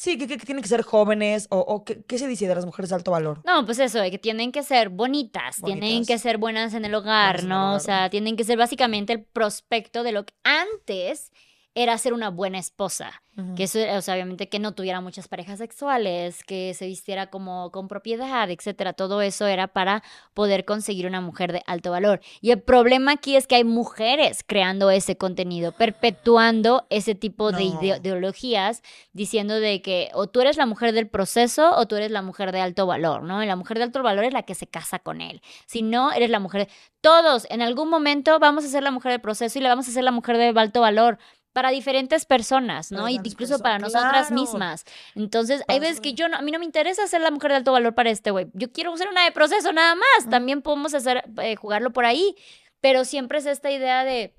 [0.00, 2.54] sí, que, que- que tienen que ser jóvenes, o, o ¿qué, qué se dice de
[2.54, 3.40] las mujeres de alto valor?
[3.44, 6.94] No, pues eso, de que tienen que ser bonitas, tienen que ser buenas en el
[6.94, 7.74] hogar, Buenas en el ¿no?
[7.74, 11.32] O sea, tienen que ser básicamente el prospecto de lo que antes
[11.74, 13.22] era ser una buena esposa.
[13.54, 17.70] Que eso, o sea, obviamente que no tuviera muchas parejas sexuales, que se vistiera como
[17.70, 18.94] con propiedad, etcétera.
[18.94, 20.02] Todo eso era para
[20.34, 22.20] poder conseguir una mujer de alto valor.
[22.40, 27.62] Y el problema aquí es que hay mujeres creando ese contenido, perpetuando ese tipo de
[27.80, 32.10] ide- ideologías, diciendo de que o tú eres la mujer del proceso o tú eres
[32.10, 33.40] la mujer de alto valor, ¿no?
[33.42, 35.42] Y la mujer de alto valor es la que se casa con él.
[35.66, 36.68] Si no, eres la mujer.
[37.00, 39.92] Todos en algún momento vamos a ser la mujer del proceso y le vamos a
[39.92, 41.18] ser la mujer de alto valor.
[41.58, 42.98] Para diferentes personas, ¿no?
[42.98, 44.34] Para Y diferentes incluso para nosotras claro.
[44.42, 44.84] mismas.
[45.16, 47.56] Entonces, hay veces que yo no, a mí no me interesa ser la mujer de
[47.56, 48.46] alto valor para este güey.
[48.54, 50.30] Yo quiero ser una de proceso nada más.
[50.30, 52.36] También podemos hacer, eh, jugarlo por ahí.
[52.80, 54.36] Pero siempre es esta idea de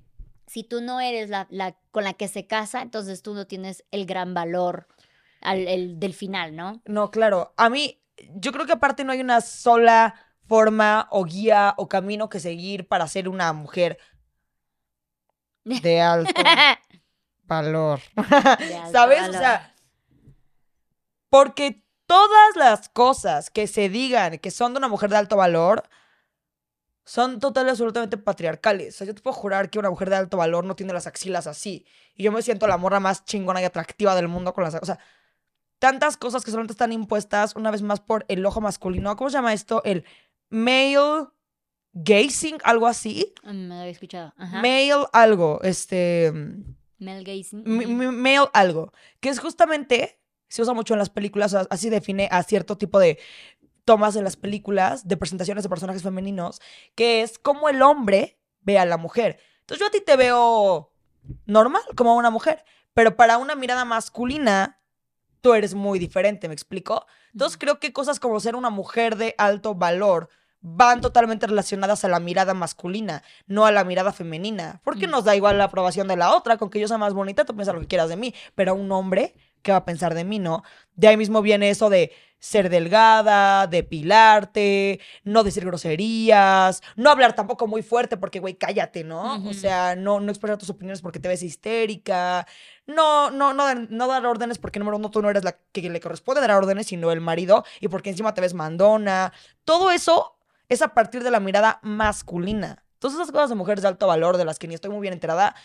[0.47, 3.83] si tú no eres la, la con la que se casa, entonces tú no tienes
[3.91, 4.87] el gran valor
[5.41, 6.81] al, el- del final, ¿no?
[6.85, 7.53] No, claro.
[7.57, 8.01] A mí,
[8.35, 10.15] yo creo que aparte no hay una sola
[10.47, 13.97] forma o guía o camino que seguir para ser una mujer
[15.65, 16.41] de alto
[17.49, 17.99] valor.
[18.93, 19.27] ¿Sabes?
[19.27, 19.75] O sea,
[21.29, 25.83] porque todas las cosas que se digan que son de una mujer de alto valor
[27.05, 28.95] son total y absolutamente patriarcales.
[28.95, 31.07] O sea, yo te puedo jurar que una mujer de alto valor no tiene las
[31.07, 31.85] axilas así.
[32.15, 34.75] Y yo me siento la morra más chingona y atractiva del mundo con las...
[34.75, 34.99] O sea,
[35.79, 39.15] tantas cosas que solamente están impuestas una vez más por el ojo masculino.
[39.15, 39.81] ¿Cómo se llama esto?
[39.85, 40.05] El
[40.49, 41.27] male
[41.93, 43.33] gazing, algo así.
[43.43, 44.33] Mm, Me lo había escuchado.
[44.37, 44.57] Ajá.
[44.57, 46.31] Male algo, este...
[47.61, 47.69] Ujú.
[47.69, 52.43] mi- male algo, que es justamente, se usa mucho en las películas, así define a
[52.43, 53.19] cierto tipo de
[53.85, 56.61] tomas en las películas, de presentaciones de personajes femeninos,
[56.95, 59.39] que es como el hombre ve a la mujer.
[59.61, 60.91] Entonces yo a ti te veo
[61.45, 64.79] normal, como a una mujer, pero para una mirada masculina,
[65.41, 67.05] tú eres muy diferente, ¿me explico?
[67.33, 70.29] Entonces creo que cosas como ser una mujer de alto valor
[70.61, 74.81] van totalmente relacionadas a la mirada masculina, no a la mirada femenina.
[74.83, 75.11] Porque Mm.
[75.11, 77.55] nos da igual la aprobación de la otra, con que yo sea más bonita, tú
[77.55, 80.23] piensas lo que quieras de mí, pero a un hombre ¿qué va a pensar de
[80.23, 80.63] mí, no?
[80.95, 87.67] De ahí mismo viene eso de ser delgada, depilarte, no decir groserías, no hablar tampoco
[87.67, 89.45] muy fuerte porque, güey, cállate, ¿no?
[89.47, 92.47] O sea, no, no expresar tus opiniones porque te ves histérica,
[92.87, 95.99] no, no, no, no dar órdenes porque, número uno, tú no eres la que le
[95.99, 99.33] corresponde dar órdenes, sino el marido, y porque encima te ves mandona.
[99.65, 100.37] Todo eso
[100.69, 102.85] es a partir de la mirada masculina.
[102.99, 105.13] Todas esas cosas de mujeres de alto valor, de las que ni estoy muy bien
[105.13, 105.55] enterada,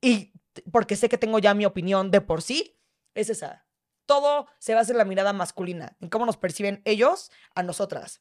[0.00, 0.32] y
[0.70, 2.78] porque sé que tengo ya mi opinión de por sí,
[3.14, 3.64] es esa.
[4.06, 8.20] Todo se basa en la mirada masculina, en cómo nos perciben ellos a nosotras.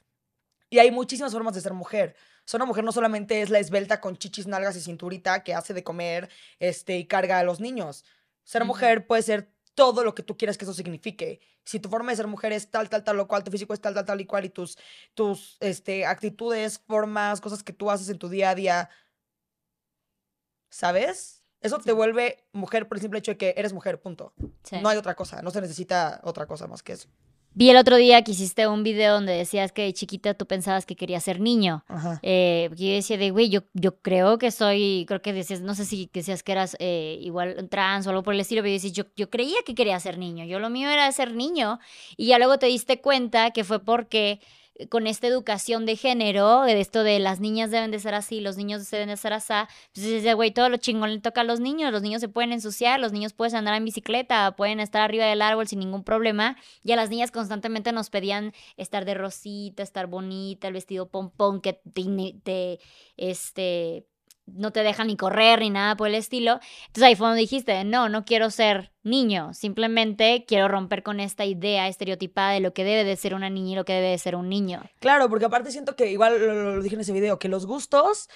[0.70, 2.16] Y hay muchísimas formas de ser mujer.
[2.46, 5.74] Ser una mujer no solamente es la esbelta con chichis, nalgas y cinturita que hace
[5.74, 6.30] de comer
[6.60, 8.06] este, y carga a los niños.
[8.44, 11.40] Ser mujer puede ser todo lo que tú quieras que eso signifique.
[11.64, 13.82] Si tu forma de ser mujer es tal, tal, tal, lo cual, tu físico es
[13.82, 14.78] tal, tal, tal y cual, y tus,
[15.14, 18.90] tus este, actitudes, formas, cosas que tú haces en tu día a día,
[20.70, 21.44] ¿sabes?
[21.62, 24.34] Eso te vuelve mujer por el simple hecho de que eres mujer, punto.
[24.64, 24.82] Sí.
[24.82, 27.08] No hay otra cosa, no se necesita otra cosa más que eso.
[27.54, 30.86] Vi el otro día que hiciste un video donde decías que de chiquita tú pensabas
[30.86, 31.84] que querías ser niño.
[31.90, 32.20] Ajá.
[32.24, 35.84] Eh, yo decía de, güey, yo, yo creo que soy, creo que decías, no sé
[35.84, 38.92] si decías que eras eh, igual trans o algo por el estilo, pero yo decía,
[38.92, 41.80] yo, yo creía que quería ser niño, yo lo mío era ser niño,
[42.16, 44.40] y ya luego te diste cuenta que fue porque
[44.90, 48.58] con esta educación de género, de esto de las niñas deben de ser así, los
[48.58, 49.54] niños deben de ser así,
[49.94, 52.52] pues dices, güey, todo lo chingón le toca a los niños, los niños se pueden
[52.52, 56.58] ensuciar, los niños pueden andar en bicicleta, pueden estar arriba del árbol sin ningún problema,
[56.84, 61.62] y a las niñas constantemente nos pedían estar de rosita, estar bonita, el vestido pompón
[61.62, 62.80] que te, te,
[63.18, 64.06] este,
[64.46, 66.60] no te dejan ni correr ni nada por el estilo.
[66.88, 71.46] Entonces ahí fue donde dijiste, no, no quiero ser niño, simplemente quiero romper con esta
[71.46, 74.18] idea estereotipada de lo que debe de ser una niña y lo que debe de
[74.18, 74.84] ser un niño.
[75.00, 78.30] Claro, porque aparte siento que igual lo, dije en ese video, que los gustos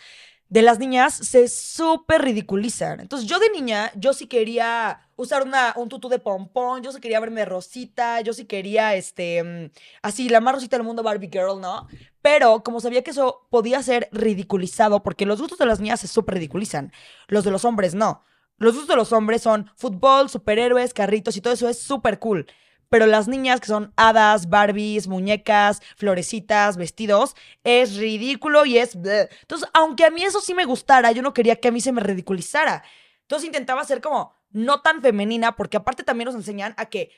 [0.48, 3.00] de las niñas se súper ridiculizan.
[3.00, 7.00] Entonces yo de niña, yo sí quería usar una, un tutú de pompón, yo sí
[7.00, 9.72] quería verme rosita, yo sí quería, este, mm,
[10.04, 11.88] así, la más rosita del mundo Barbie Girl, ¿no?
[12.26, 16.08] Pero como sabía que eso podía ser ridiculizado, porque los gustos de las niñas se
[16.08, 16.92] súper ridiculizan,
[17.28, 18.24] los de los hombres no.
[18.58, 22.48] Los gustos de los hombres son fútbol, superhéroes, carritos y todo eso es súper cool.
[22.90, 29.00] Pero las niñas que son hadas, Barbies, muñecas, florecitas, vestidos, es ridículo y es...
[29.00, 29.30] bleh.
[29.42, 31.92] Entonces, aunque a mí eso sí me gustara, yo no quería que a mí se
[31.92, 32.82] me ridiculizara.
[33.22, 37.12] Entonces intentaba ser como no tan femenina, porque aparte también nos enseñan a que...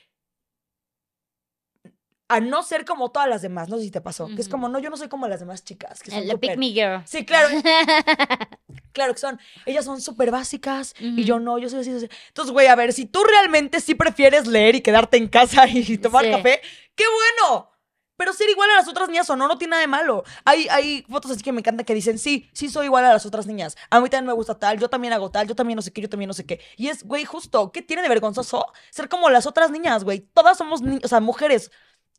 [2.30, 4.26] A no ser como todas las demás, no sé si te pasó.
[4.26, 6.02] Que es como, no, yo no soy como las demás chicas.
[6.02, 7.02] Que son La pick me girl.
[7.06, 7.48] Sí, claro.
[8.92, 12.08] Claro que son, ellas son súper básicas y yo no, yo soy así, así.
[12.28, 15.98] Entonces, güey, a ver, si tú realmente sí prefieres leer y quedarte en casa y
[15.98, 16.30] tomar Sí.
[16.32, 16.60] café,
[16.96, 17.70] ¡qué bueno!
[18.16, 20.24] Pero ser igual a las otras niñas o no, no tiene nada de malo.
[20.44, 23.24] Hay, hay fotos así que me encanta que dicen, sí, sí soy igual a las
[23.24, 23.76] otras niñas.
[23.90, 26.00] A mí también me gusta tal, yo también hago tal, yo también no sé qué,
[26.00, 26.60] yo también no sé qué.
[26.76, 30.18] Y es, güey, justo, ¿qué tiene de vergonzoso ser como las otras niñas, güey?
[30.34, 31.70] Todas somos, ni- o sea, mujeres.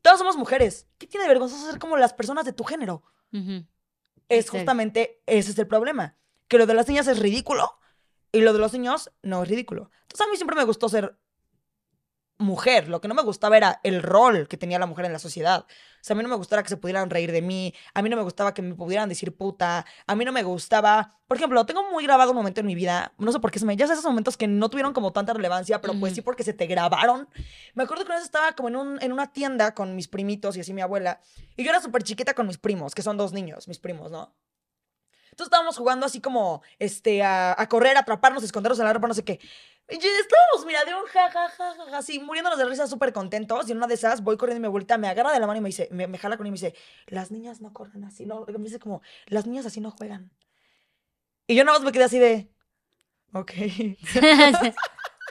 [0.02, 0.88] Todas somos mujeres.
[0.98, 3.04] ¿Qué tiene de vergonzoso ser como las personas de tu género?
[3.32, 3.66] Es
[4.30, 4.58] Exacto.
[4.58, 6.16] justamente ese es el problema.
[6.48, 7.78] Que lo de las niñas es ridículo
[8.32, 9.92] y lo de los niños no es ridículo.
[10.04, 11.18] Entonces a mí siempre me gustó ser
[12.40, 12.88] mujer.
[12.88, 15.66] Lo que no me gustaba era el rol que tenía la mujer en la sociedad.
[15.68, 17.74] O sea, a mí no me gustaba que se pudieran reír de mí.
[17.94, 19.86] A mí no me gustaba que me pudieran decir puta.
[20.08, 21.12] A mí no me gustaba.
[21.28, 23.14] Por ejemplo, tengo muy grabado un momento en mi vida.
[23.18, 23.76] No sé por qué se me.
[23.76, 26.54] Ya sabes, esos momentos que no tuvieron como tanta relevancia, pero pues sí porque se
[26.54, 27.28] te grabaron.
[27.76, 30.56] Me acuerdo que una vez estaba como en, un, en una tienda con mis primitos
[30.58, 31.20] y así mi abuela.
[31.58, 34.34] Y yo era súper chiquita con mis primos, que son dos niños, mis primos, ¿no?
[35.40, 38.92] Entonces estábamos jugando así como, este, a, a correr, a atraparnos, a escondernos en la
[38.92, 39.40] ropa, no sé qué.
[39.90, 43.70] Y estábamos, mira, de un ja, ja, ja, ja, así, muriéndonos de risa, súper contentos.
[43.70, 45.60] Y en una de esas voy corriendo y mi abuelita me agarra de la mano
[45.60, 46.76] y me dice, me, me jala con él y me dice,
[47.08, 50.30] las niñas no corren así, no, me dice como, las niñas así no juegan.
[51.48, 52.52] Y yo nada más me quedé así de,
[53.34, 53.52] ok.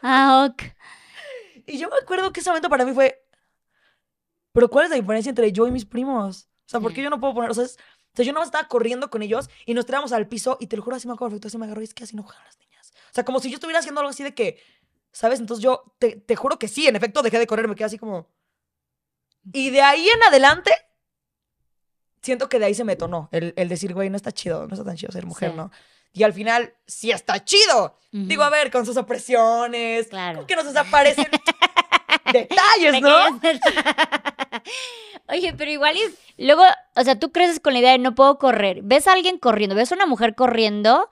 [0.02, 0.62] ah, ok.
[1.66, 3.22] Y yo me acuerdo que ese momento para mí fue,
[4.52, 6.48] pero ¿cuál es la diferencia entre yo y mis primos?
[6.64, 7.78] O sea, ¿por qué yo no puedo poner, o sea, es-
[8.18, 10.82] sea, yo no estaba corriendo con ellos y nos tiramos al piso y te lo
[10.82, 12.58] juro, así me acuerdo perfecto, así me agarró y es que así no juegan las
[12.58, 12.92] niñas.
[13.10, 14.62] O sea, como si yo estuviera haciendo algo así de que,
[15.12, 15.40] ¿sabes?
[15.40, 17.98] Entonces yo te, te juro que sí, en efecto dejé de correr, me quedé así
[17.98, 18.28] como...
[19.52, 20.70] Y de ahí en adelante,
[22.22, 24.74] siento que de ahí se me tonó el, el decir, güey, no está chido, no
[24.74, 25.56] está tan chido ser mujer, Sí.
[25.56, 25.70] ¿no?
[26.12, 27.98] Y al final, sí está chido.
[28.10, 30.38] Digo, a ver, con sus opresiones, Claro.
[30.38, 31.26] con que nos desaparecen
[32.32, 33.40] detalles, ¿no?
[35.28, 35.96] Oye, pero igual
[36.36, 36.62] y luego,
[36.94, 38.80] o sea, tú creces con la idea de no puedo correr.
[38.82, 41.08] Ves a alguien corriendo, ves a una mujer corriendo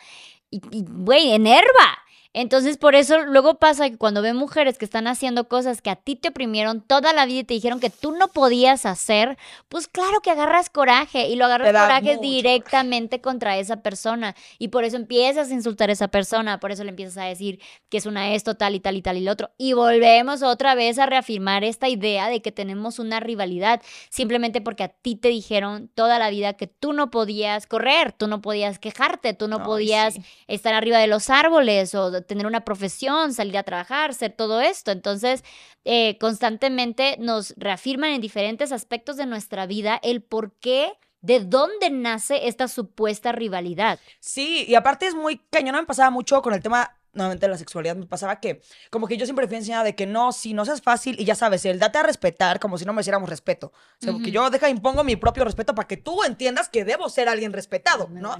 [0.50, 1.98] y, güey, enerva.
[2.38, 5.96] Entonces, por eso luego pasa que cuando ven mujeres que están haciendo cosas que a
[5.96, 9.38] ti te oprimieron toda la vida y te dijeron que tú no podías hacer,
[9.70, 14.84] pues claro que agarras coraje y lo agarras coraje directamente contra esa persona y por
[14.84, 17.58] eso empiezas a insultar a esa persona, por eso le empiezas a decir
[17.88, 19.52] que es una esto, tal y tal y tal y lo otro.
[19.56, 23.80] Y volvemos otra vez a reafirmar esta idea de que tenemos una rivalidad
[24.10, 28.26] simplemente porque a ti te dijeron toda la vida que tú no podías correr, tú
[28.26, 30.22] no podías quejarte, tú no podías sí.
[30.48, 34.90] estar arriba de los árboles o tener una profesión, salir a trabajar, ser todo esto.
[34.90, 35.44] Entonces,
[35.84, 41.90] eh, constantemente nos reafirman en diferentes aspectos de nuestra vida el por qué, de dónde
[41.90, 43.98] nace esta supuesta rivalidad.
[44.20, 47.96] Sí, y aparte es muy cañona, me pasaba mucho con el tema nuevamente la sexualidad,
[47.96, 48.60] me pasaba que
[48.90, 51.34] como que yo siempre fui enseñada de que no, si no seas fácil y ya
[51.34, 53.72] sabes, el date a respetar como si no mereciéramos respeto.
[54.00, 57.08] O sea, que yo deja, impongo mi propio respeto para que tú entiendas que debo
[57.08, 58.34] ser alguien respetado, ¿no?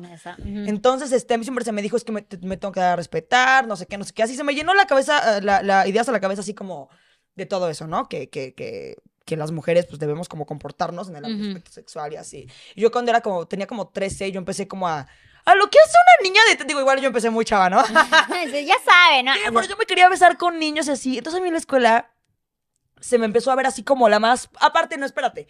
[0.69, 2.81] Entonces, este, a mí siempre se me dijo, es que me, te- me tengo que
[2.81, 4.23] dar a respetar, no sé qué, no sé qué.
[4.23, 6.89] Así se me llenó la cabeza, eh, la, la idea hasta la cabeza así como
[7.35, 8.09] de todo eso, ¿no?
[8.09, 12.17] Que, que, que, que las mujeres pues debemos como comportarnos en el aspecto sexual y
[12.17, 12.49] así.
[12.75, 15.07] Y yo cuando era como, tenía como 13, yo empecé como a...
[15.47, 16.65] A lo que hace una niña de...
[16.65, 17.83] Digo, igual yo empecé muy chava, ¿no?
[17.87, 19.33] ya saben, ¿no?
[19.35, 21.19] Sí, pero yo me quería besar con niños y así.
[21.19, 22.11] Entonces a mí en la escuela
[23.01, 24.51] se me empezó a ver así como la más...
[24.61, 25.47] Aparte, no, espérate.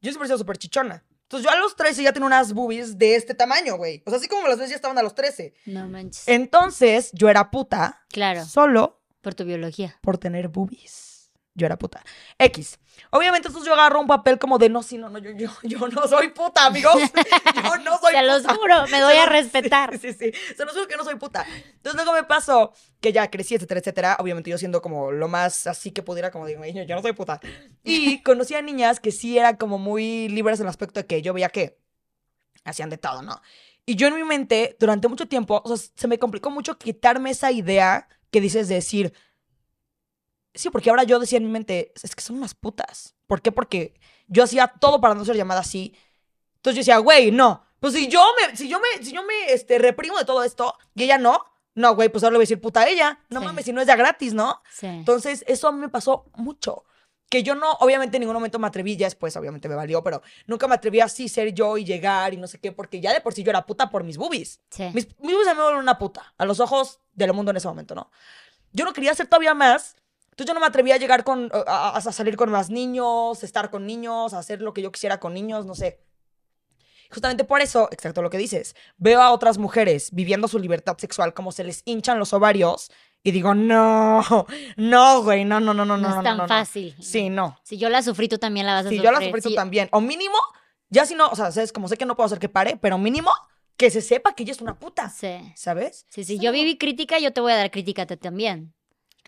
[0.00, 1.02] Yo siempre he sido súper chichona.
[1.22, 4.02] Entonces yo a los 13 ya tenía unas boobies de este tamaño, güey.
[4.06, 5.54] O sea, así como las ves ya estaban a los 13.
[5.66, 6.28] No manches.
[6.28, 9.98] Entonces yo era puta Claro, solo por tu biología.
[10.00, 11.17] por tener boobies.
[11.58, 12.02] Yo era puta.
[12.38, 12.78] X.
[13.10, 15.88] Obviamente entonces yo agarro un papel como de no, sí, no, no, yo, yo, yo
[15.88, 16.94] no soy puta, amigos.
[17.64, 18.54] Yo no soy Se los puta.
[18.54, 19.90] juro, me doy a respetar.
[19.98, 20.54] Sí, sí, sí.
[20.56, 21.44] Se los juro que no soy puta.
[21.74, 24.16] Entonces luego me pasó que ya crecí, etcétera, etcétera.
[24.20, 27.12] Obviamente yo siendo como lo más así que pudiera, como digo, yo, yo no soy
[27.12, 27.40] puta.
[27.82, 31.22] Y conocí a niñas que sí eran como muy libres en el aspecto de que
[31.22, 31.78] yo veía que
[32.64, 33.40] hacían de todo, ¿no?
[33.84, 37.30] Y yo en mi mente, durante mucho tiempo, o sea, se me complicó mucho quitarme
[37.30, 39.14] esa idea que dices de decir,
[40.58, 43.14] sí, porque ahora yo decía en mi mente, es que son unas putas.
[43.26, 43.52] ¿Por qué?
[43.52, 43.94] Porque
[44.26, 45.94] yo hacía todo para no ser llamada así.
[46.56, 47.64] Entonces yo decía, güey, no.
[47.80, 50.74] Pues si yo me, si yo me, si yo me este, reprimo de todo esto
[50.94, 51.44] y ella no,
[51.74, 53.20] no, güey, pues ahora le voy a decir puta a ella.
[53.28, 53.46] No Sí.
[53.46, 54.60] mames, si no es ya gratis, ¿no?
[54.70, 54.86] Sí.
[54.86, 56.84] Entonces, eso a mí me pasó mucho.
[57.30, 60.22] Que yo no, obviamente en ningún momento me atreví, ya después obviamente me valió, pero
[60.46, 63.20] nunca me atreví así ser yo y llegar y no sé qué, porque ya de
[63.20, 64.60] por sí yo era puta por mis boobies.
[64.70, 64.84] Sí.
[64.94, 67.58] Mis, mis boobies a mí me vuelven una puta, a los ojos del mundo en
[67.58, 68.10] ese momento, ¿no?
[68.72, 69.94] Yo no quería hacer todavía más,
[70.38, 73.70] entonces yo no me atrevía a llegar con, a, a- salir con más niños, estar
[73.70, 75.98] con niños, hacer lo que yo quisiera con niños, no sé.
[77.10, 81.34] Justamente por eso, exacto lo que dices, veo a otras mujeres viviendo su libertad sexual
[81.34, 82.90] como se les hinchan los ovarios
[83.24, 84.22] y digo, no,
[84.76, 86.48] no, güey, no, no, no, no, No, no, es tan no, no.
[86.48, 86.94] fácil.
[87.00, 87.58] Sí, no.
[87.64, 89.04] Si yo la sufrí, tú también la vas a Si sufrir.
[89.10, 89.88] yo la sufrí tú Sí, también.
[89.90, 90.36] O mínimo,
[90.88, 92.96] ya si no, o sea, sabes, como sé que no puedo hacer que pare, pero
[92.98, 93.30] mínimo
[93.76, 95.52] que se sepa que ella es una puta, Sí.
[95.56, 96.04] ¿sabes?
[96.10, 98.74] Sí, si Eso yo viví crítica, yo te voy a dar crítica también.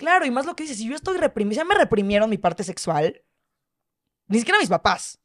[0.01, 2.65] Claro, y más lo que dices, si yo estoy reprimida, ya me reprimieron mi parte
[2.65, 3.23] sexual,
[4.29, 5.19] ni siquiera mis papás.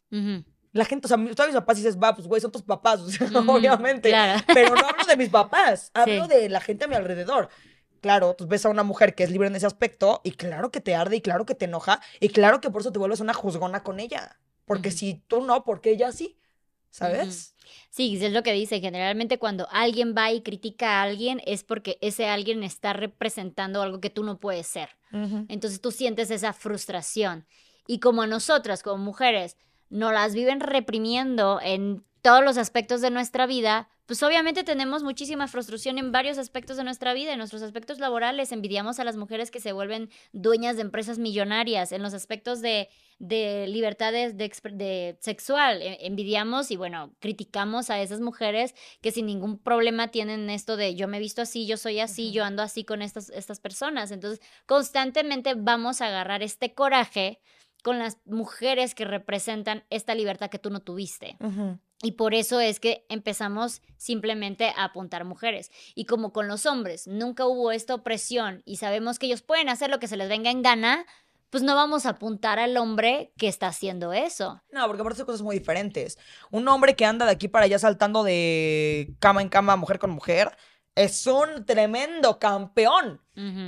[0.74, 3.10] La gente, o sea, todos mis papás dices, va, pues güey, son tus papás, o
[3.10, 4.10] sea, Ujú, obviamente.
[4.10, 4.44] Claro.
[4.54, 6.30] Pero no hablo de mis papás, hablo Sí.
[6.30, 7.48] de la gente a mi alrededor.
[8.02, 10.82] Claro, tú ves a una mujer que es libre en ese aspecto y claro que
[10.82, 13.34] te arde y claro que te enoja y claro que por eso te vuelves una
[13.34, 14.38] juzgona con ella.
[14.66, 16.38] Porque si tú no, porque ella sí,
[16.96, 17.56] ¿sabes?
[17.90, 18.80] Sí, es lo que dice.
[18.80, 24.00] Generalmente cuando alguien va y critica a alguien es porque ese alguien está representando algo
[24.00, 24.90] que tú no puedes ser.
[25.48, 27.46] Entonces tú sientes esa frustración.
[27.88, 29.56] Y como nosotras, como mujeres,
[29.90, 35.48] nos las viven reprimiendo en todos los aspectos de nuestra vida, pues obviamente tenemos muchísima
[35.48, 39.52] frustración en varios aspectos de nuestra vida, en nuestros aspectos laborales, envidiamos a las mujeres
[39.52, 45.20] que se vuelven dueñas de empresas millonarias, en los aspectos de, de libertades de, de
[45.22, 50.78] sexual, e- envidiamos y bueno, criticamos a esas mujeres que sin ningún problema tienen esto
[50.78, 53.60] de yo me he visto así, yo soy así, yo ando así con estas, estas
[53.60, 54.10] personas.
[54.10, 57.40] Entonces, constantemente vamos a agarrar este coraje
[57.84, 61.38] con las mujeres que representan esta libertad que tú no tuviste.
[61.40, 61.78] Ujú.
[62.02, 65.72] Y por eso es que empezamos simplemente a apuntar mujeres.
[65.96, 69.90] Y como con los hombres nunca hubo esta opresión y sabemos que ellos pueden hacer
[69.90, 71.06] lo que se les venga en gana,
[71.50, 74.62] pues no vamos a apuntar al hombre que está haciendo eso.
[74.72, 76.20] No, porque aparte son cosas muy diferentes.
[76.52, 80.10] Un hombre que anda de aquí para allá saltando de cama en cama, mujer con
[80.12, 80.52] mujer,
[80.96, 83.22] es un tremendo campeón.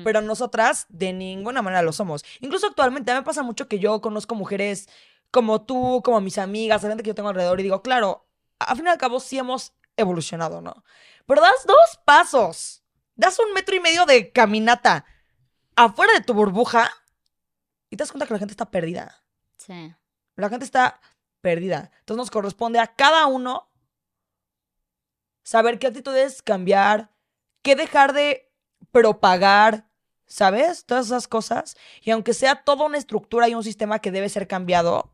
[0.05, 2.23] Pero nosotras de ninguna manera lo somos.
[2.39, 4.87] Incluso actualmente a mí me pasa mucho que yo conozco mujeres
[5.31, 8.27] como tú, como mis amigas, la gente que yo tengo alrededor y digo, claro,
[8.59, 10.83] a fin y al cabo sí hemos evolucionado, ¿no?
[11.25, 12.83] Pero das dos pasos,
[13.15, 15.05] das un metro y medio de caminata
[15.75, 16.89] afuera de tu burbuja
[17.89, 19.23] y te das cuenta que la gente está perdida.
[19.57, 19.93] Sí.
[20.35, 20.99] La gente está
[21.41, 21.91] perdida.
[21.99, 23.69] Entonces nos corresponde a cada uno
[25.43, 27.11] saber qué actitudes cambiar,
[27.61, 28.51] qué dejar de
[28.91, 29.87] propagar,
[30.25, 30.85] ¿sabes?
[30.85, 31.77] Todas esas cosas.
[32.01, 35.13] Y aunque sea toda una estructura y un sistema que debe ser cambiado,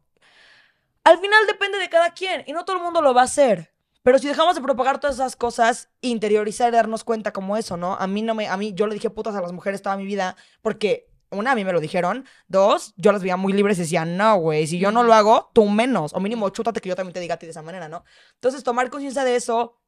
[1.04, 3.74] al final depende de cada quien y no todo el mundo lo va a hacer.
[4.04, 7.96] Pero si dejamos de propagar todas esas cosas, interiorizar y darnos cuenta como eso, ¿no?
[7.96, 10.06] A mí no me, a mí, yo le dije putas a las mujeres toda mi
[10.06, 12.26] vida porque una, a mí me lo dijeron.
[12.48, 15.52] Dos, yo las veía muy libres y decía, no, güey, si yo no lo hago,
[15.54, 16.14] tú menos.
[16.14, 18.04] O mínimo, chútate que yo también te diga a ti de esa manera, ¿no?
[18.36, 19.80] Entonces, tomar conciencia de eso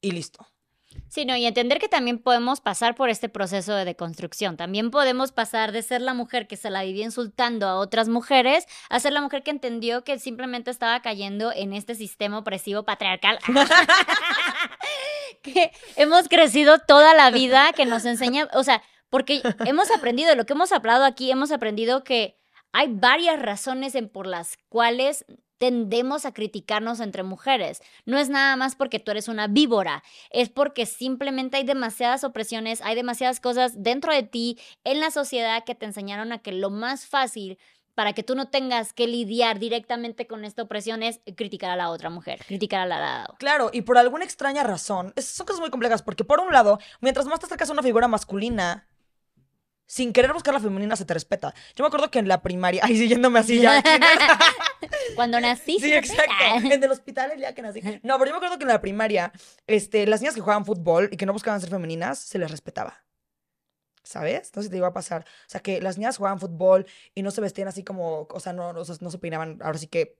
[0.00, 0.46] y listo.
[1.08, 4.56] Sí, no, y entender que también podemos pasar por este proceso de deconstrucción.
[4.56, 8.66] También podemos pasar de ser la mujer que se la vivía insultando a otras mujeres
[8.90, 13.38] a ser la mujer que entendió que simplemente estaba cayendo en este sistema opresivo patriarcal.
[15.42, 20.44] que hemos crecido toda la vida, que nos enseña, o sea, porque hemos aprendido, lo
[20.44, 22.38] que hemos hablado aquí, hemos aprendido que
[22.72, 25.24] hay varias razones en por las cuales
[25.58, 27.82] tendemos a criticarnos entre mujeres.
[28.06, 32.80] No es nada más porque tú eres una víbora, es porque simplemente hay demasiadas opresiones,
[32.82, 36.70] hay demasiadas cosas dentro de ti, en la sociedad, que te enseñaron a que lo
[36.70, 37.58] más fácil
[37.98, 41.90] para que tú no tengas que lidiar directamente con esta opresión es criticar a la
[41.90, 43.34] otra mujer, criticar a la lado.
[43.40, 47.26] Claro, y por alguna extraña razón, son cosas muy complejas, porque por un lado, mientras
[47.26, 48.86] más te acercas a una figura masculina,
[49.88, 51.54] sin querer buscar la femenina se te respeta.
[51.74, 53.82] Yo me acuerdo que en la primaria, ay, siguiéndome así ya.
[55.16, 55.80] Cuando nací.
[55.80, 56.32] Sí, exacto.
[56.70, 57.80] En el hospital el día que nací.
[58.02, 59.32] No, pero yo me acuerdo que en la primaria,
[59.66, 63.02] este, las niñas que jugaban fútbol y que no buscaban ser femeninas, se les respetaba.
[64.02, 64.48] ¿Sabes?
[64.48, 65.22] Entonces te iba a pasar.
[65.22, 68.52] O sea, que las niñas jugaban fútbol y no se vestían así como, o sea,
[68.52, 70.16] no, no, no se peinaban, ahora sí que,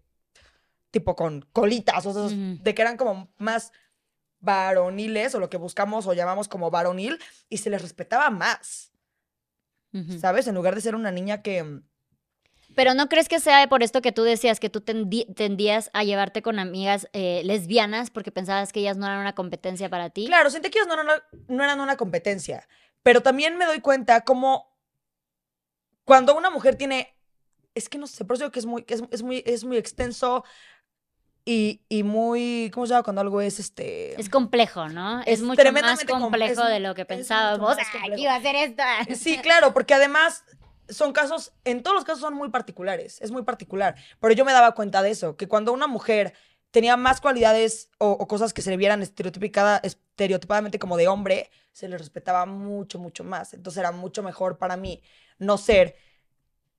[0.91, 3.73] tipo con colitas, o sea, de que eran como más
[4.41, 8.93] varoniles o lo que buscamos o llamamos como varonil y se les respetaba más.
[10.21, 10.47] ¿Sabes?
[10.47, 11.63] En lugar de ser una niña que...
[11.63, 11.83] Mm,
[12.75, 16.43] pero no crees que sea por esto que tú decías que tú tendías a llevarte
[16.43, 20.27] con amigas eh, lesbianas porque pensabas que ellas no eran una competencia para ti?
[20.27, 22.69] Claro, sentí que ellas no eran una, no eran una competencia.
[23.03, 24.69] Pero también me doy cuenta como
[26.05, 27.15] cuando una mujer tiene.
[27.75, 29.77] Es que no sé, por eso digo que es muy, es, es muy, es muy
[29.77, 30.45] extenso
[31.51, 34.21] y, muy, ¿cómo se llama cuando algo es este?
[34.21, 35.23] Es complejo, ¿no?
[35.23, 37.79] Es, mucho más complejo de lo que pensábamos.
[37.79, 38.83] Aquí iba a ser esto.
[39.15, 40.45] Sí, claro, porque además
[40.91, 43.95] son casos, en todos los casos son muy particulares, es muy particular.
[44.21, 46.35] Pero yo me daba cuenta de eso, que cuando una mujer
[46.71, 51.97] tenía más cualidades o, cosas que se le vieran estereotipadamente como de hombre, se le
[51.97, 53.55] respetaba mucho, mucho más.
[53.55, 55.03] Entonces era mucho mejor para mí
[55.39, 55.97] no ser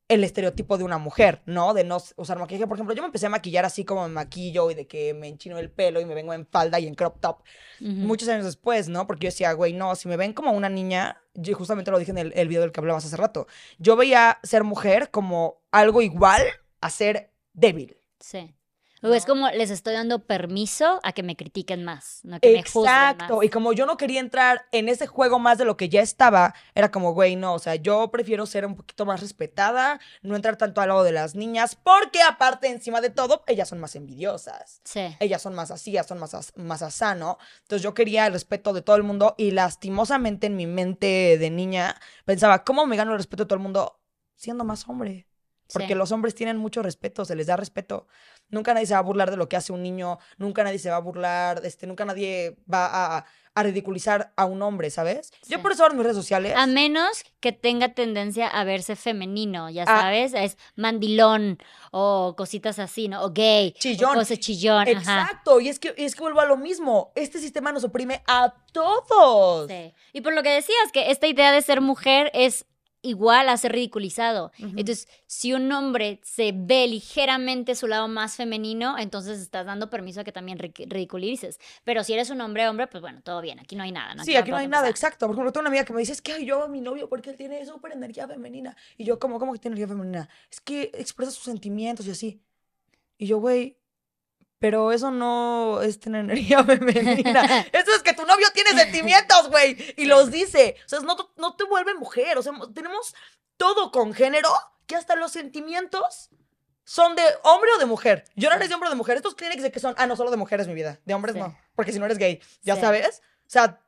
[0.09, 1.75] el estereotipo de una mujer, ¿no?
[1.75, 2.67] De no usar maquillaje.
[2.67, 5.27] Por ejemplo, yo me empecé a maquillar así como me maquillo y de que me
[5.27, 7.37] enchino el pelo y me vengo en falda y en crop top.
[7.79, 9.05] Muchos años después, ¿no?
[9.05, 12.11] Porque yo decía, güey, no, si me ven como una niña, yo justamente lo dije
[12.11, 13.47] en el, el video del que hablabas hace rato,
[13.77, 16.41] yo veía ser mujer como algo igual
[16.81, 17.95] a ser débil.
[18.19, 18.53] Sí.
[19.01, 22.93] Es como les estoy dando permiso a que me critiquen más, no que me juzguen
[22.93, 23.43] Exacto.
[23.43, 26.53] Y como yo no quería entrar en ese juego más de lo que ya estaba,
[26.75, 30.57] era como, güey, no, o sea, yo prefiero ser un poquito más respetada, no entrar
[30.57, 34.81] tanto al lado de las niñas, porque aparte, encima de todo, ellas son más envidiosas.
[34.83, 35.15] Sí.
[35.19, 37.37] Ellas son más así, ellas son más, más asano.
[37.61, 41.49] Entonces yo quería el respeto de todo el mundo y lastimosamente en mi mente de
[41.49, 41.95] niña
[42.25, 43.99] pensaba, ¿cómo me gano el respeto de todo el mundo
[44.35, 45.25] siendo más hombre?
[45.71, 48.07] Porque los hombres tienen mucho respeto, se les da respeto.
[48.49, 50.89] Nunca nadie se va a burlar de lo que hace un niño, nunca nadie se
[50.89, 53.25] va a burlar, este, nunca nadie va a,
[53.59, 55.31] a ridiculizar a un hombre, ¿sabes?
[55.47, 56.53] Yo por eso ahora en mis redes sociales.
[56.55, 60.01] A menos que tenga tendencia a verse femenino, ya ah.
[60.01, 61.57] sabes, es mandilón
[61.91, 63.23] o cositas así, ¿no?
[63.23, 63.71] O gay.
[63.73, 64.17] Chillón.
[64.17, 64.87] O chillón.
[64.87, 65.59] Exacto.
[65.59, 67.11] Y es que, es que vuelvo a lo mismo.
[67.15, 69.67] Este sistema nos oprime a todos.
[69.69, 69.93] Sí.
[70.13, 72.65] Y por lo que decías, que esta idea de ser mujer es
[73.01, 74.51] igual a ser ridiculizado.
[74.57, 80.21] Entonces, si un hombre se ve ligeramente su lado más femenino, entonces estás dando permiso
[80.21, 81.59] a que también ridiculices.
[81.83, 84.21] Pero si eres un hombre hombre, pues bueno, todo bien, aquí no hay nada.
[84.23, 85.27] sí, aquí no hay nada, exacto.
[85.27, 87.29] Por ejemplo, tengo una amiga que me dice, es que yo a mi novio porque
[87.29, 88.75] él tiene súper energía femenina.
[88.97, 90.29] Y yo, ¿cómo, cómo que tiene energía femenina?
[90.51, 92.41] Es que expresa sus sentimientos y así.
[93.17, 93.78] Y yo, güey,
[94.59, 97.65] pero eso no es tener energía femenina.
[97.71, 99.77] eso es que tu novio tiene sentimientos, güey.
[99.97, 100.75] Y los dice.
[100.85, 102.37] O sea, no, no te vuelve mujer.
[102.37, 103.15] O sea, tenemos
[103.57, 104.49] todo con género
[104.85, 106.29] que hasta los sentimientos
[106.83, 108.25] son de hombre o de mujer.
[108.35, 109.15] Yo no eres de hombre o de mujer.
[109.15, 110.99] Estos clinics de que son, ah, no, solo de mujeres, mi vida.
[111.05, 111.55] De hombres no.
[111.75, 113.21] Porque si no eres gay, ya sabes.
[113.41, 113.79] O sea,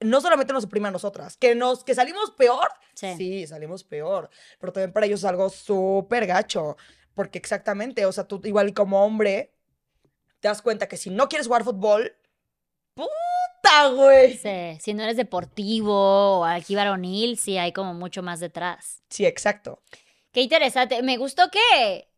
[0.00, 2.68] no solamente nos oprime a nosotras, que nos, que salimos peor.
[2.94, 3.46] Sí.
[3.46, 4.30] salimos peor.
[4.58, 6.76] Pero también para ellos es algo súper gacho.
[7.14, 9.55] Porque exactamente, o sea, tú igual como hombre,
[10.40, 12.16] te das cuenta que si no quieres jugar fútbol,
[12.94, 14.36] puta, güey.
[14.36, 19.02] Sí, si no eres deportivo o aquí varonil, sí hay como mucho más detrás.
[19.10, 19.82] Sí, exacto.
[20.32, 21.02] Qué interesante.
[21.02, 22.08] Me gustó que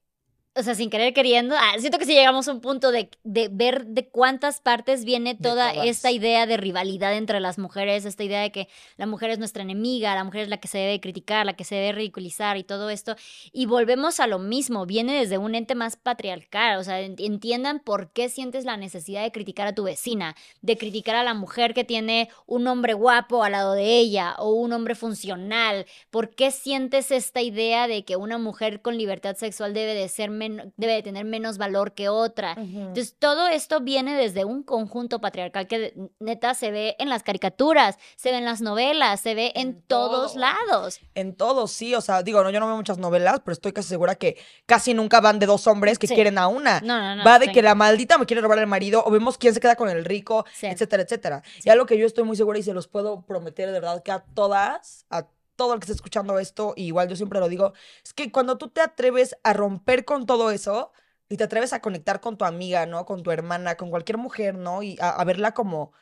[0.59, 3.49] o sea, sin querer queriendo, ah, siento que si llegamos a un punto de, de
[3.51, 8.41] ver de cuántas partes viene toda esta idea de rivalidad entre las mujeres, esta idea
[8.43, 11.47] de que la mujer es nuestra enemiga, la mujer es la que se debe criticar,
[11.47, 13.15] la que se debe ridiculizar y todo esto.
[13.53, 17.81] Y volvemos a lo mismo, viene desde un ente más patriarcal, o sea, en- entiendan
[17.81, 21.75] por qué sientes la necesidad de criticar a tu vecina, de criticar a la mujer
[21.75, 26.51] que tiene un hombre guapo al lado de ella o un hombre funcional, por qué
[26.51, 30.95] sientes esta idea de que una mujer con libertad sexual debe de ser men- debe
[30.95, 32.53] de tener menos valor que otra.
[32.59, 37.97] Entonces, todo esto viene desde un conjunto patriarcal que neta se ve en las caricaturas,
[38.17, 40.41] se ve en las novelas, se ve en, En todos todo.
[40.41, 41.01] lados.
[41.15, 41.95] En todo, sí.
[41.95, 44.37] O sea, digo, no, yo no veo muchas novelas, pero estoy casi segura que
[44.67, 46.15] casi nunca van de dos hombres que Sí.
[46.15, 46.81] quieren a una.
[46.81, 47.25] No, no, no.
[47.25, 47.53] Va de sí.
[47.53, 50.05] que la maldita me quiere robar el marido, o vemos quién se queda con el
[50.05, 50.67] rico, Sí.
[50.67, 51.43] etcétera, etcétera.
[51.65, 54.13] Y algo que yo estoy muy segura y se los puedo prometer de verdad que
[54.13, 55.27] a todas, a
[55.59, 57.73] todo el que esté escuchando esto, y igual yo siempre lo digo,
[58.05, 60.93] es que cuando tú te atreves a romper con todo eso
[61.29, 63.05] y te atreves a conectar con tu amiga, ¿no?
[63.05, 64.83] Con tu hermana, con cualquier mujer, ¿no?
[64.83, 65.93] Y a, a verla como...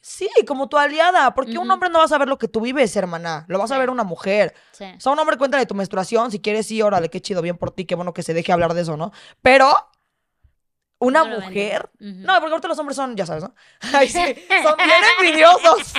[0.00, 2.94] Sí, como tu aliada, porque un hombre no va a saber lo que tú vives,
[2.94, 4.54] hermana, lo vas a ver una mujer.
[4.70, 4.84] Sí.
[4.96, 7.58] O sea, un hombre cuenta de tu menstruación, si quieres, sí, órale, qué chido, bien
[7.58, 9.10] por ti, qué bueno que se deje hablar de eso, ¿no?
[9.42, 9.74] Pero
[10.98, 11.90] una No mujer...
[11.98, 13.54] No, porque ahorita los hombres son, ya sabes, ¿no?
[13.92, 14.18] Ay, sí,
[14.62, 15.92] son bien envidiosos.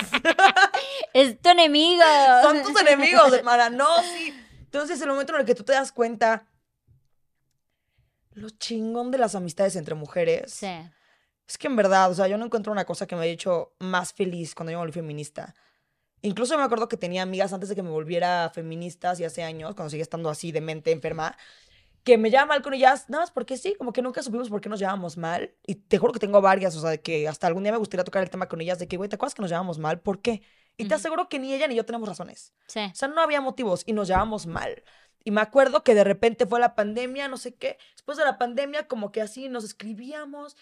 [1.12, 2.02] Es tu enemigo.
[2.42, 3.70] Son tus enemigos, hermana.
[3.70, 4.34] No, sí.
[4.60, 6.46] Entonces, el momento en el que tú te das cuenta
[8.32, 10.52] lo chingón de las amistades entre mujeres.
[10.52, 10.68] Sí.
[11.46, 13.72] Es que en verdad, o sea, yo no encuentro una cosa que me haya hecho
[13.78, 15.54] más feliz cuando yo me volví feminista.
[16.20, 19.74] Incluso me acuerdo que tenía amigas antes de que me volviera feminista, hace hace años,
[19.74, 21.36] cuando seguía estando así de mente enferma,
[22.08, 24.62] que me llevaba mal con ellas, nada más porque sí, como que nunca supimos por
[24.62, 25.54] qué nos llevábamos mal.
[25.66, 28.02] Y te juro que tengo varias, o sea, de que hasta algún día me gustaría
[28.02, 30.00] tocar el tema con ellas, de que, güey, ¿te acuerdas que nos llevábamos mal?
[30.00, 30.40] ¿Por qué?
[30.78, 32.54] Y te aseguro que ni ella ni yo tenemos razones.
[32.66, 32.80] Sí.
[32.80, 34.82] O sea, no había motivos y nos llevábamos mal.
[35.22, 37.76] Y me acuerdo que de repente fue la pandemia, no sé qué.
[37.92, 40.56] Después de la pandemia, como que así nos escribíamos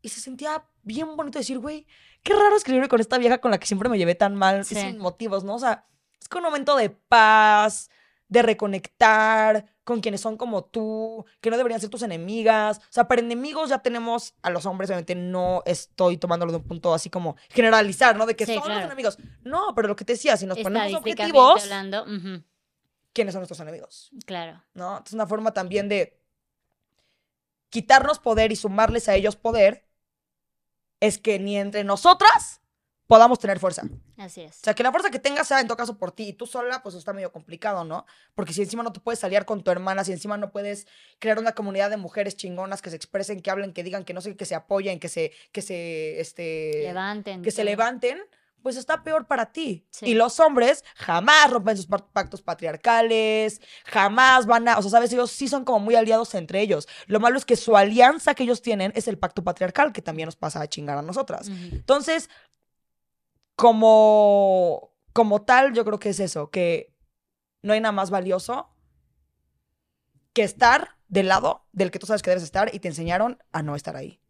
[0.00, 1.86] y se sentía bien bonito decir, güey,
[2.22, 4.64] qué raro escribir con esta vieja con la que siempre me llevé tan mal y
[4.64, 5.56] sin motivos, ¿no?
[5.56, 5.86] O sea,
[6.18, 7.90] es que un momento de paz,
[8.28, 12.76] de reconectar con quienes son como tú, que no deberían ser tus enemigas.
[12.76, 16.64] O sea, para enemigos ya tenemos a los hombres, obviamente no estoy tomándolo de un
[16.64, 18.26] punto así como generalizar, ¿no?
[18.26, 18.80] De que Sí, son claro.
[18.80, 19.16] los enemigos.
[19.44, 22.44] No, pero lo que te decía, si nos ponemos objetivos, hablando, ujú,
[23.14, 24.62] quiénes son nuestros enemigos, claro.
[24.74, 25.02] ¿no?
[25.06, 26.20] Es una forma también de
[27.70, 29.88] quitarnos poder y sumarles a ellos poder,
[31.00, 32.60] es que ni entre nosotras
[33.06, 33.84] podamos tener fuerza.
[34.18, 34.56] Así es.
[34.56, 36.46] O sea, que la fuerza que tengas sea en todo caso por ti y tú
[36.46, 38.04] sola, pues está medio complicado, ¿no?
[38.34, 40.86] Porque si encima no te puedes aliar con tu hermana, si encima no puedes
[41.20, 44.20] crear una comunidad de mujeres chingonas que se expresen, que hablen, que digan, que no
[44.20, 47.42] sé, que se apoyen, que se, que se, este, Levanten.
[47.42, 48.18] que se levanten,
[48.60, 49.86] pues está peor para ti.
[49.90, 50.06] Sí.
[50.06, 55.12] Y los hombres jamás rompen sus pa- pactos patriarcales, jamás van a, o sea, sabes,
[55.12, 56.88] ellos sí son como muy aliados entre ellos.
[57.06, 60.26] Lo malo es que su alianza que ellos tienen es el pacto patriarcal, que también
[60.26, 61.48] nos pasa a chingar a nosotras.
[61.48, 62.28] Entonces,
[63.58, 66.94] como, como tal, yo creo que es eso, que
[67.60, 68.70] no hay nada más valioso
[70.32, 73.64] que estar del lado del que tú sabes que debes estar y te enseñaron a
[73.64, 74.20] no estar ahí.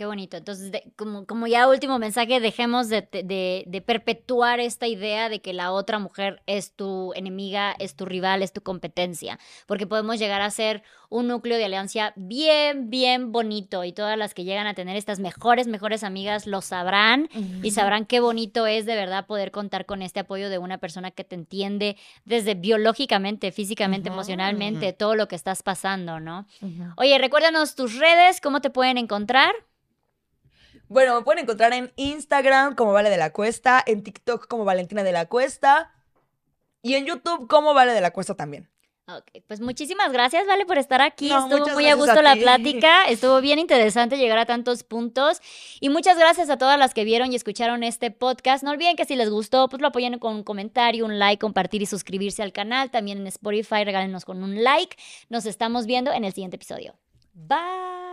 [0.00, 0.38] Qué bonito.
[0.38, 5.42] Entonces, de- como, como ya último mensaje, dejemos de, de- de perpetuar esta idea de
[5.42, 10.18] que la otra mujer es tu enemiga, es tu rival, es tu competencia, porque podemos
[10.18, 14.66] llegar a ser un núcleo de alianza bien, bien bonito y todas las que llegan
[14.66, 17.28] a tener estas mejores, mejores amigas lo sabrán
[17.62, 21.10] y sabrán qué bonito es de verdad poder contar con este apoyo de una persona
[21.10, 26.46] que te entiende desde biológicamente, físicamente, emocionalmente, todo lo que estás pasando, ¿no?
[26.96, 29.52] Oye, recuérdanos tus redes, cómo te pueden encontrar.
[30.90, 35.04] Bueno, me pueden encontrar en Instagram como Vale de la Cuesta, en TikTok como Valentina
[35.04, 35.94] de la Cuesta
[36.82, 38.68] y en YouTube como Vale de la Cuesta también.
[39.06, 41.28] Ok, pues muchísimas gracias, Vale, por estar aquí.
[41.28, 42.40] No, Estuvo muy a gusto a la ti.
[42.40, 43.08] plática.
[43.08, 45.40] Estuvo bien interesante llegar a tantos puntos.
[45.80, 48.64] Y muchas gracias a todas las que vieron y escucharon este podcast.
[48.64, 51.82] No olviden que si les gustó, pues lo apoyen con un comentario, un like, compartir
[51.82, 52.90] y suscribirse al canal.
[52.90, 54.96] También en Spotify, regálenos con un like.
[55.28, 56.96] Nos estamos viendo en el siguiente episodio.
[57.32, 58.09] Bye.